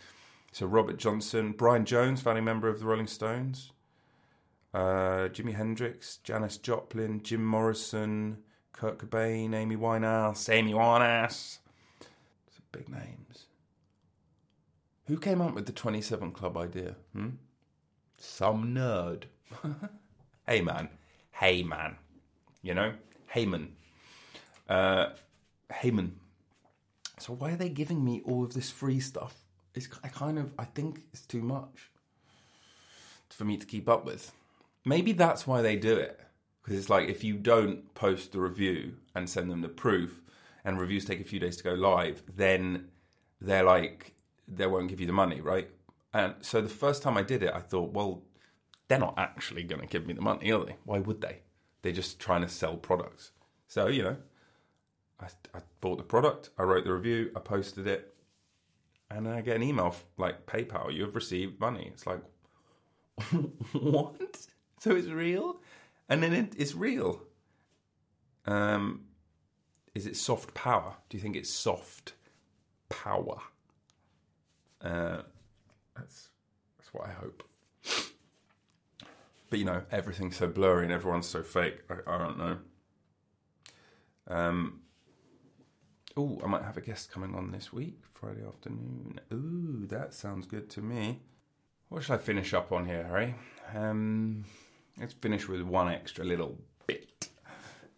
So 0.52 0.66
Robert 0.66 0.98
Johnson, 0.98 1.52
Brian 1.52 1.84
Jones, 1.86 2.20
founding 2.20 2.44
member 2.44 2.68
of 2.68 2.78
the 2.78 2.84
Rolling 2.84 3.06
Stones, 3.06 3.72
uh, 4.74 5.28
Jimi 5.32 5.54
Hendrix, 5.54 6.18
Janis 6.18 6.58
Joplin, 6.58 7.22
Jim 7.22 7.44
Morrison, 7.44 8.38
Kurt 8.72 8.98
Cobain, 8.98 9.54
Amy 9.54 9.76
Winehouse, 9.76 10.52
Amy 10.52 10.74
Winehouse. 10.74 11.58
Some 12.50 12.64
big 12.70 12.88
names. 12.88 13.46
Who 15.06 15.16
came 15.16 15.40
up 15.40 15.54
with 15.54 15.66
the 15.66 15.72
27 15.72 16.32
Club 16.32 16.56
idea? 16.56 16.96
Hmm? 17.14 17.30
Some 18.18 18.74
nerd. 18.74 19.24
hey 20.46 20.60
man, 20.60 20.90
hey 21.32 21.62
man. 21.62 21.96
You 22.62 22.74
know? 22.74 22.92
Heyman. 23.34 23.68
Uh, 24.68 25.10
Heyman. 25.70 26.12
So 27.18 27.32
why 27.32 27.52
are 27.52 27.56
they 27.56 27.68
giving 27.68 28.04
me 28.04 28.20
all 28.24 28.44
of 28.44 28.54
this 28.54 28.70
free 28.70 29.00
stuff? 29.00 29.41
It's 29.74 29.88
I 30.04 30.08
kind 30.08 30.38
of 30.38 30.52
I 30.58 30.64
think 30.64 31.02
it's 31.12 31.26
too 31.26 31.42
much 31.42 31.90
for 33.30 33.44
me 33.44 33.56
to 33.56 33.66
keep 33.66 33.88
up 33.88 34.04
with. 34.04 34.32
Maybe 34.84 35.12
that's 35.12 35.46
why 35.46 35.62
they 35.62 35.76
do 35.76 35.96
it 35.96 36.20
because 36.62 36.78
it's 36.78 36.90
like 36.90 37.08
if 37.08 37.24
you 37.24 37.34
don't 37.34 37.92
post 37.94 38.32
the 38.32 38.40
review 38.40 38.94
and 39.14 39.28
send 39.28 39.50
them 39.50 39.62
the 39.62 39.68
proof, 39.68 40.20
and 40.64 40.78
reviews 40.78 41.04
take 41.04 41.20
a 41.20 41.24
few 41.24 41.40
days 41.40 41.56
to 41.56 41.64
go 41.64 41.72
live, 41.72 42.22
then 42.34 42.88
they're 43.40 43.64
like 43.64 44.14
they 44.48 44.66
won't 44.66 44.88
give 44.88 45.00
you 45.00 45.06
the 45.06 45.12
money, 45.12 45.40
right? 45.40 45.70
And 46.12 46.34
so 46.40 46.60
the 46.60 46.68
first 46.68 47.02
time 47.02 47.16
I 47.16 47.22
did 47.22 47.42
it, 47.42 47.52
I 47.54 47.60
thought, 47.60 47.92
well, 47.92 48.22
they're 48.88 48.98
not 48.98 49.14
actually 49.16 49.62
going 49.62 49.80
to 49.80 49.86
give 49.86 50.06
me 50.06 50.12
the 50.12 50.20
money, 50.20 50.52
are 50.52 50.64
they? 50.64 50.76
Why 50.84 50.98
would 50.98 51.22
they? 51.22 51.38
They're 51.80 51.92
just 51.92 52.20
trying 52.20 52.42
to 52.42 52.48
sell 52.48 52.76
products. 52.76 53.30
So 53.66 53.86
you 53.86 54.02
know, 54.02 54.16
I, 55.20 55.26
I 55.54 55.60
bought 55.80 55.98
the 55.98 56.04
product, 56.04 56.50
I 56.58 56.62
wrote 56.62 56.84
the 56.84 56.92
review, 56.92 57.30
I 57.34 57.40
posted 57.40 57.86
it, 57.86 58.11
and 59.16 59.28
I 59.28 59.40
get 59.40 59.56
an 59.56 59.62
email 59.62 59.94
like 60.16 60.46
PayPal, 60.46 60.92
you 60.92 61.02
have 61.02 61.14
received 61.14 61.60
money. 61.60 61.90
It's 61.92 62.06
like, 62.06 62.22
what? 63.72 64.16
So 64.80 64.96
it's 64.96 65.08
real, 65.08 65.60
and 66.08 66.22
then 66.22 66.32
it, 66.32 66.54
it's 66.56 66.74
real. 66.74 67.22
Um, 68.46 69.02
is 69.94 70.06
it 70.06 70.16
soft 70.16 70.54
power? 70.54 70.96
Do 71.08 71.16
you 71.16 71.22
think 71.22 71.36
it's 71.36 71.50
soft 71.50 72.14
power? 72.88 73.38
Uh, 74.80 75.22
that's 75.96 76.28
that's 76.78 76.92
what 76.92 77.08
I 77.08 77.12
hope. 77.12 77.42
But 79.50 79.58
you 79.58 79.64
know, 79.66 79.82
everything's 79.90 80.36
so 80.36 80.48
blurry 80.48 80.84
and 80.84 80.92
everyone's 80.92 81.28
so 81.28 81.42
fake. 81.42 81.80
I, 81.90 82.14
I 82.14 82.18
don't 82.18 82.38
know. 82.38 82.58
Um. 84.28 84.81
Oh, 86.16 86.38
I 86.44 86.46
might 86.46 86.62
have 86.62 86.76
a 86.76 86.82
guest 86.82 87.10
coming 87.10 87.34
on 87.34 87.50
this 87.52 87.72
week, 87.72 87.98
Friday 88.12 88.46
afternoon. 88.46 89.18
Ooh, 89.32 89.86
that 89.86 90.12
sounds 90.12 90.46
good 90.46 90.68
to 90.70 90.82
me. 90.82 91.20
What 91.88 92.02
should 92.02 92.14
I 92.14 92.18
finish 92.18 92.52
up 92.52 92.70
on 92.70 92.86
here, 92.86 93.04
Harry? 93.04 93.34
Um, 93.74 94.44
let's 94.98 95.14
finish 95.14 95.48
with 95.48 95.62
one 95.62 95.88
extra 95.88 96.24
little 96.24 96.58
bit. 96.86 97.28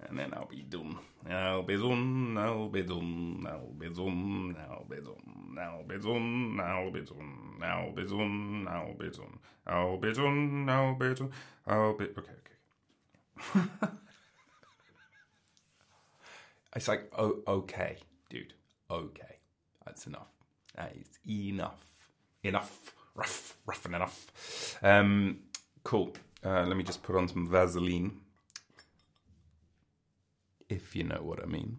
and 0.08 0.16
then 0.16 0.32
I'll 0.32 0.46
be 0.46 0.62
done. 0.62 0.96
I'll 1.28 1.62
be 1.62 1.76
done, 1.76 2.38
I'll 2.38 2.68
be 2.68 2.82
done, 2.82 3.46
I'll 3.48 3.72
be 3.76 3.88
done, 3.88 4.56
I'll 4.60 4.84
be 4.88 4.96
done, 5.00 5.56
I'll 5.58 5.82
be 5.84 5.96
done, 5.96 6.60
I'll 6.60 6.90
be 6.90 7.00
done, 7.00 7.58
I'll 7.62 7.92
be 7.92 8.04
done, 8.04 8.68
I'll 8.68 8.94
be 8.94 9.10
done, 9.10 9.38
I'll 9.66 9.96
be 9.96 10.12
done, 10.12 10.68
I'll 10.68 10.94
be 10.94 11.14
done, 11.14 11.30
I'll 11.66 11.96
be. 11.96 12.04
Okay, 12.04 12.32
okay. 13.56 13.90
It's 16.74 16.88
like, 16.88 17.10
oh, 17.16 17.42
okay, 17.46 17.96
dude, 18.30 18.54
okay. 18.90 19.38
That's 19.84 20.06
enough. 20.06 20.28
That 20.76 20.94
is 20.98 21.18
enough. 21.28 21.84
Enough. 22.42 22.94
Rough, 23.14 23.56
rough 23.64 23.84
and 23.84 23.94
enough. 23.94 24.78
Um, 24.82 25.38
cool. 25.84 26.14
Uh, 26.44 26.64
let 26.66 26.76
me 26.76 26.82
just 26.82 27.02
put 27.02 27.14
on 27.14 27.28
some 27.28 27.48
Vaseline 27.48 28.20
if 30.68 30.96
you 30.96 31.04
know 31.04 31.20
what 31.22 31.42
I 31.42 31.46
mean. 31.46 31.78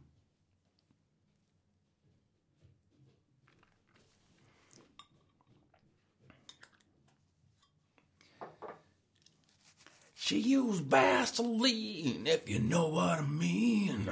She 10.13 10.39
used 10.39 10.83
Vaseline, 10.85 12.25
if 12.25 12.49
you 12.49 12.59
know 12.59 12.87
what 12.87 13.19
I 13.19 13.21
mean. 13.21 14.09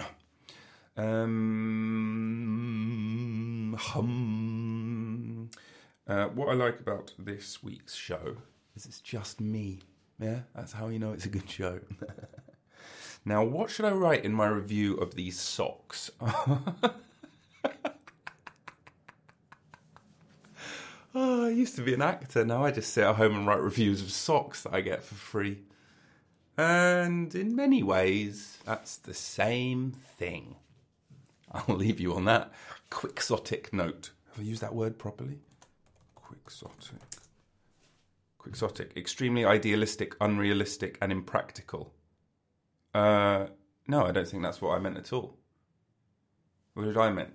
Um, 0.96 1.36
hum. 3.80 5.50
Uh, 6.08 6.26
what 6.28 6.50
I 6.50 6.54
like 6.54 6.80
about 6.80 7.14
this 7.18 7.64
week's 7.64 7.96
show 7.96 8.38
is 8.76 8.86
it's 8.86 9.02
just 9.02 9.42
me. 9.42 9.80
Yeah, 10.20 10.42
that's 10.56 10.74
how 10.74 10.90
you 10.90 11.00
know 11.00 11.12
it's 11.14 11.26
a 11.26 11.30
good 11.30 11.50
show. 11.50 11.80
Now, 13.26 13.44
what 13.44 13.70
should 13.70 13.86
I 13.86 13.92
write 13.92 14.26
in 14.26 14.34
my 14.34 14.48
review 14.48 14.96
of 14.96 15.16
these 15.16 15.40
socks? 15.40 16.12
oh, 16.22 16.92
I 21.16 21.50
used 21.50 21.78
to 21.78 21.84
be 21.84 21.94
an 21.94 22.02
actor. 22.02 22.44
Now 22.44 22.66
I 22.66 22.72
just 22.72 22.92
sit 22.92 23.06
at 23.06 23.16
home 23.16 23.36
and 23.36 23.48
write 23.48 23.62
reviews 23.62 24.02
of 24.02 24.12
socks 24.12 24.64
that 24.64 24.74
I 24.74 24.82
get 24.82 25.04
for 25.04 25.16
free. 25.16 25.60
And 26.58 27.34
in 27.34 27.56
many 27.56 27.82
ways, 27.82 28.58
that's 28.66 28.98
the 28.98 29.14
same 29.14 29.94
thing. 30.18 30.58
I'll 31.54 31.76
leave 31.76 32.00
you 32.00 32.16
on 32.16 32.26
that 32.26 32.52
quixotic 32.90 33.72
note. 33.74 34.12
Have 34.32 34.40
I 34.40 34.48
used 34.48 34.62
that 34.62 34.74
word 34.74 34.98
properly? 34.98 35.40
Quixotic. 36.16 37.00
Quixotic. 38.40 38.98
Extremely 38.98 39.46
idealistic, 39.46 40.16
unrealistic, 40.20 40.98
and 41.02 41.12
impractical. 41.12 41.94
Uh, 42.94 43.48
no, 43.88 44.06
I 44.06 44.12
don't 44.12 44.28
think 44.28 44.44
that's 44.44 44.62
what 44.62 44.76
I 44.76 44.80
meant 44.80 44.98
at 44.98 45.14
all. 45.14 45.38
What 46.74 46.86
did 46.86 46.98
I 46.98 47.12
mean? 47.12 47.32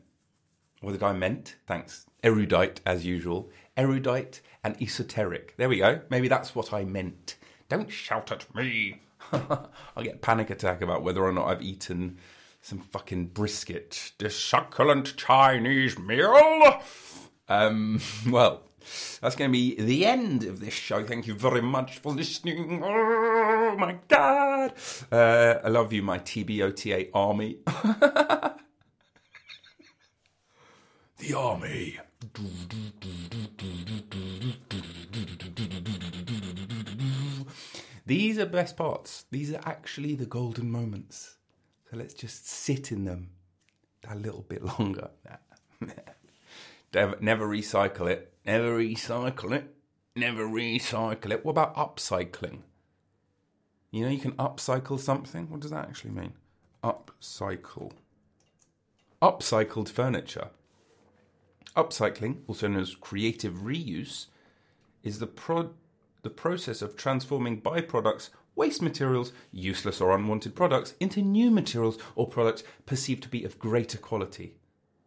What 0.80 0.92
did 0.92 1.02
I 1.02 1.12
meant? 1.12 1.56
Thanks. 1.66 2.06
Erudite, 2.22 2.80
as 2.86 3.04
usual. 3.04 3.50
Erudite 3.76 4.40
and 4.64 4.80
esoteric. 4.82 5.54
There 5.56 5.68
we 5.68 5.78
go. 5.78 6.00
Maybe 6.10 6.28
that's 6.28 6.54
what 6.54 6.72
I 6.72 6.84
meant. 6.84 7.36
Don't 7.68 7.90
shout 7.90 8.32
at 8.32 8.52
me. 8.54 9.00
I'll 9.32 10.02
get 10.02 10.14
a 10.14 10.18
panic 10.18 10.50
attack 10.50 10.80
about 10.80 11.02
whether 11.02 11.22
or 11.22 11.32
not 11.32 11.48
I've 11.48 11.62
eaten 11.62 12.18
some 12.60 12.80
fucking 12.80 13.28
brisket. 13.28 14.12
This 14.18 14.38
succulent 14.38 15.16
Chinese 15.16 15.98
meal. 15.98 16.82
Um, 17.48 18.00
well, 18.28 18.62
that's 19.20 19.36
going 19.36 19.50
to 19.50 19.52
be 19.52 19.74
the 19.80 20.06
end 20.06 20.44
of 20.44 20.60
this 20.60 20.74
show. 20.74 21.04
Thank 21.04 21.26
you 21.26 21.34
very 21.34 21.62
much 21.62 21.98
for 21.98 22.12
listening. 22.12 22.82
Oh 22.82 23.76
my 23.78 23.98
god. 24.08 24.74
Uh, 25.10 25.54
I 25.64 25.68
love 25.68 25.92
you, 25.92 26.02
my 26.02 26.18
TBOTA 26.18 27.10
army. 27.14 27.58
the 31.18 31.34
army. 31.36 31.98
These 38.06 38.38
are 38.38 38.46
best 38.46 38.76
parts. 38.76 39.26
These 39.30 39.52
are 39.52 39.60
actually 39.66 40.14
the 40.14 40.26
golden 40.26 40.70
moments. 40.70 41.37
So 41.90 41.96
let's 41.96 42.14
just 42.14 42.46
sit 42.46 42.92
in 42.92 43.04
them 43.04 43.30
a 44.08 44.14
little 44.14 44.42
bit 44.42 44.62
longer. 44.62 45.10
never, 46.92 47.46
recycle 47.46 48.10
it. 48.10 48.32
Never 48.44 48.78
recycle 48.78 49.52
it. 49.52 49.74
Never 50.14 50.44
recycle 50.46 51.32
it. 51.32 51.44
What 51.44 51.52
about 51.52 51.76
upcycling? 51.76 52.60
You 53.90 54.04
know, 54.04 54.10
you 54.10 54.18
can 54.18 54.32
upcycle 54.32 54.98
something. 54.98 55.48
What 55.48 55.60
does 55.60 55.70
that 55.70 55.88
actually 55.88 56.10
mean? 56.10 56.34
Upcycle. 56.84 57.92
Upcycled 59.22 59.88
furniture. 59.88 60.48
Upcycling, 61.74 62.38
also 62.46 62.68
known 62.68 62.82
as 62.82 62.94
creative 62.94 63.54
reuse, 63.54 64.26
is 65.02 65.20
the 65.20 65.26
pro- 65.26 65.74
the 66.22 66.30
process 66.30 66.82
of 66.82 66.96
transforming 66.96 67.62
byproducts, 67.62 68.30
waste 68.58 68.82
materials, 68.82 69.32
useless 69.52 70.00
or 70.00 70.14
unwanted 70.14 70.54
products 70.54 70.94
into 70.98 71.22
new 71.22 71.48
materials 71.48 71.96
or 72.16 72.26
products 72.26 72.64
perceived 72.86 73.22
to 73.22 73.28
be 73.28 73.44
of 73.44 73.58
greater 73.58 73.96
quality, 73.96 74.56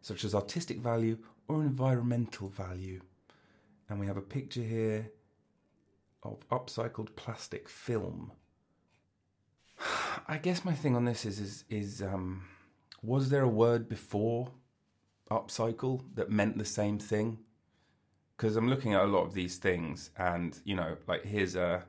such 0.02 0.24
as 0.24 0.34
artistic 0.34 0.80
value 0.80 1.18
or 1.50 1.62
environmental 1.62 2.48
value. 2.48 3.02
And 3.90 4.00
we 4.00 4.08
have 4.08 4.16
a 4.16 4.22
picture 4.22 4.64
here 4.64 5.12
of 6.24 6.48
upcycled 6.50 7.14
plastic 7.18 7.68
film. 7.68 8.32
I 10.28 10.38
guess 10.38 10.64
my 10.64 10.74
thing 10.74 10.96
on 10.96 11.04
this 11.04 11.26
is 11.26 11.40
is 11.40 11.66
is 11.70 12.02
um, 12.02 12.46
was 13.04 13.30
there 13.30 13.44
a 13.44 13.50
word 13.50 13.90
before 13.90 14.50
upcycle 15.30 16.04
that 16.16 16.32
meant 16.32 16.58
the 16.58 16.66
same 16.66 17.00
thing? 17.00 17.40
Because 18.38 18.56
I'm 18.56 18.70
looking 18.70 18.94
at 18.94 19.04
a 19.04 19.14
lot 19.16 19.26
of 19.26 19.34
these 19.34 19.58
things, 19.58 20.10
and 20.18 20.58
you 20.64 20.76
know, 20.76 20.96
like 21.06 21.26
here's 21.26 21.58
a 21.58 21.84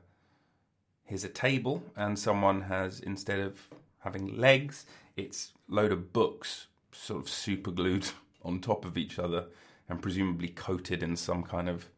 here's 1.05 1.23
a 1.23 1.29
table, 1.29 1.83
and 1.95 2.17
someone 2.17 2.61
has 2.61 2.99
instead 2.99 3.39
of 3.39 3.67
having 3.99 4.37
legs, 4.37 4.85
it's 5.15 5.53
load 5.67 5.91
of 5.91 6.11
books 6.13 6.67
sort 6.91 7.21
of 7.21 7.29
super 7.29 7.71
glued 7.71 8.09
on 8.43 8.59
top 8.59 8.85
of 8.85 8.97
each 8.97 9.19
other 9.19 9.45
and 9.89 10.01
presumably 10.01 10.47
coated 10.47 11.03
in 11.03 11.15
some 11.15 11.43
kind 11.43 11.69
of 11.69 11.89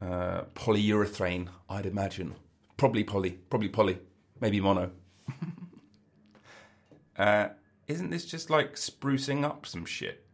uh, 0.00 0.42
polyurethane, 0.54 1.48
I'd 1.68 1.86
imagine. 1.86 2.34
Probably 2.76 3.04
poly, 3.04 3.30
probably 3.48 3.68
poly, 3.68 3.98
maybe 4.40 4.60
mono. 4.60 4.90
uh, 7.16 7.48
isn't 7.86 8.10
this 8.10 8.24
just 8.24 8.50
like 8.50 8.74
sprucing 8.74 9.44
up 9.44 9.66
some 9.66 9.84
shit? 9.84 10.26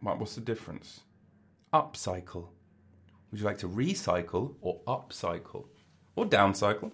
What, 0.00 0.18
what's 0.18 0.36
the 0.36 0.40
difference? 0.40 1.00
Upcycle. 1.72 2.48
Would 3.30 3.40
you 3.40 3.46
like 3.46 3.58
to 3.58 3.68
recycle 3.68 4.54
or 4.60 4.80
upcycle? 4.86 5.66
Or 6.16 6.24
downcycle? 6.24 6.92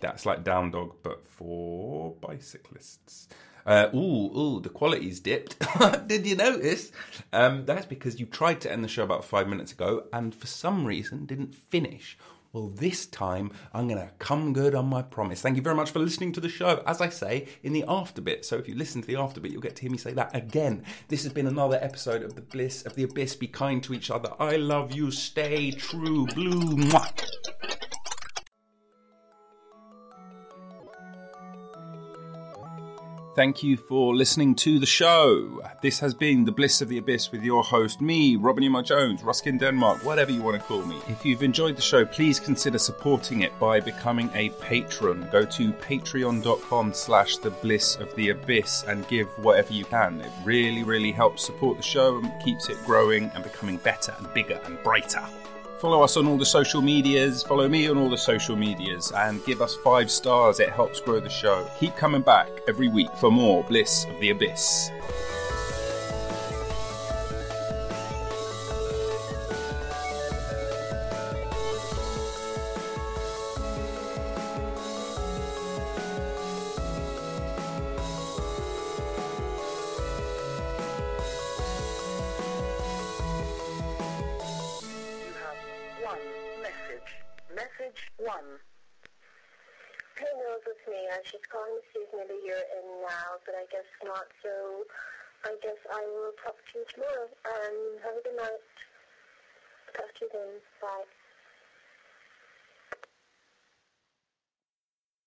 That's 0.00 0.26
like 0.26 0.44
down 0.44 0.70
dog, 0.70 0.94
but 1.02 1.26
for 1.26 2.14
bicyclists. 2.20 3.28
Uh, 3.66 3.88
ooh, 3.94 4.30
ooh, 4.38 4.60
the 4.60 4.68
quality's 4.68 5.18
dipped. 5.18 5.56
Did 6.06 6.24
you 6.24 6.36
notice? 6.36 6.92
Um, 7.32 7.66
that's 7.66 7.86
because 7.86 8.20
you 8.20 8.26
tried 8.26 8.60
to 8.60 8.70
end 8.70 8.84
the 8.84 8.88
show 8.88 9.02
about 9.02 9.24
five 9.24 9.48
minutes 9.48 9.72
ago 9.72 10.04
and 10.12 10.32
for 10.32 10.46
some 10.46 10.84
reason 10.84 11.26
didn't 11.26 11.54
finish. 11.54 12.16
Well, 12.52 12.68
this 12.68 13.06
time 13.06 13.50
I'm 13.74 13.88
going 13.88 14.00
to 14.00 14.12
come 14.18 14.52
good 14.52 14.74
on 14.74 14.86
my 14.86 15.02
promise. 15.02 15.42
Thank 15.42 15.56
you 15.56 15.62
very 15.62 15.74
much 15.74 15.90
for 15.90 15.98
listening 15.98 16.32
to 16.32 16.40
the 16.40 16.48
show. 16.48 16.82
As 16.86 17.00
I 17.00 17.08
say 17.08 17.48
in 17.64 17.72
the 17.72 17.84
after 17.88 18.22
bit, 18.22 18.44
so 18.44 18.56
if 18.56 18.68
you 18.68 18.76
listen 18.76 19.02
to 19.02 19.06
the 19.06 19.16
after 19.16 19.40
bit, 19.40 19.50
you'll 19.50 19.60
get 19.60 19.76
to 19.76 19.82
hear 19.82 19.90
me 19.90 19.98
say 19.98 20.12
that 20.12 20.34
again. 20.34 20.84
This 21.08 21.24
has 21.24 21.32
been 21.32 21.48
another 21.48 21.78
episode 21.82 22.22
of 22.22 22.34
the 22.34 22.40
Bliss 22.40 22.86
of 22.86 22.94
the 22.94 23.02
Abyss. 23.02 23.34
Be 23.34 23.48
kind 23.48 23.82
to 23.82 23.92
each 23.92 24.10
other. 24.10 24.30
I 24.38 24.56
love 24.56 24.92
you. 24.92 25.10
Stay 25.10 25.72
true. 25.72 26.26
Blue. 26.28 26.76
Mwah. 26.76 27.75
Thank 33.36 33.62
you 33.62 33.76
for 33.76 34.16
listening 34.16 34.54
to 34.54 34.78
the 34.78 34.86
show. 34.86 35.60
This 35.82 35.98
has 36.00 36.14
been 36.14 36.46
The 36.46 36.52
Bliss 36.52 36.80
of 36.80 36.88
the 36.88 36.96
Abyss 36.96 37.32
with 37.32 37.42
your 37.42 37.62
host, 37.62 38.00
me, 38.00 38.34
Robin 38.36 38.64
Emma 38.64 38.82
Jones, 38.82 39.22
Ruskin 39.22 39.58
Denmark, 39.58 40.02
whatever 40.06 40.32
you 40.32 40.40
want 40.40 40.58
to 40.58 40.66
call 40.66 40.82
me. 40.86 40.98
If 41.06 41.22
you've 41.22 41.42
enjoyed 41.42 41.76
the 41.76 41.82
show, 41.82 42.06
please 42.06 42.40
consider 42.40 42.78
supporting 42.78 43.42
it 43.42 43.52
by 43.60 43.78
becoming 43.78 44.30
a 44.32 44.48
patron. 44.58 45.28
Go 45.30 45.44
to 45.44 45.70
patreon.com 45.74 46.94
slash 46.94 47.36
the 47.36 47.50
bliss 47.50 47.96
of 47.96 48.14
the 48.16 48.30
abyss 48.30 48.84
and 48.84 49.06
give 49.06 49.28
whatever 49.44 49.74
you 49.74 49.84
can. 49.84 50.22
It 50.22 50.32
really, 50.42 50.82
really 50.82 51.12
helps 51.12 51.44
support 51.44 51.76
the 51.76 51.82
show 51.82 52.16
and 52.16 52.42
keeps 52.42 52.70
it 52.70 52.82
growing 52.86 53.30
and 53.34 53.44
becoming 53.44 53.76
better 53.76 54.14
and 54.18 54.32
bigger 54.32 54.58
and 54.64 54.82
brighter. 54.82 55.22
Follow 55.78 56.02
us 56.02 56.16
on 56.16 56.26
all 56.26 56.38
the 56.38 56.46
social 56.46 56.80
medias, 56.80 57.42
follow 57.42 57.68
me 57.68 57.86
on 57.86 57.98
all 57.98 58.08
the 58.08 58.16
social 58.16 58.56
medias, 58.56 59.12
and 59.12 59.44
give 59.44 59.60
us 59.60 59.76
five 59.76 60.10
stars. 60.10 60.58
It 60.58 60.70
helps 60.70 61.00
grow 61.00 61.20
the 61.20 61.28
show. 61.28 61.68
Keep 61.78 61.96
coming 61.96 62.22
back 62.22 62.48
every 62.66 62.88
week 62.88 63.14
for 63.16 63.30
more 63.30 63.62
Bliss 63.64 64.06
of 64.06 64.18
the 64.18 64.30
Abyss. 64.30 64.90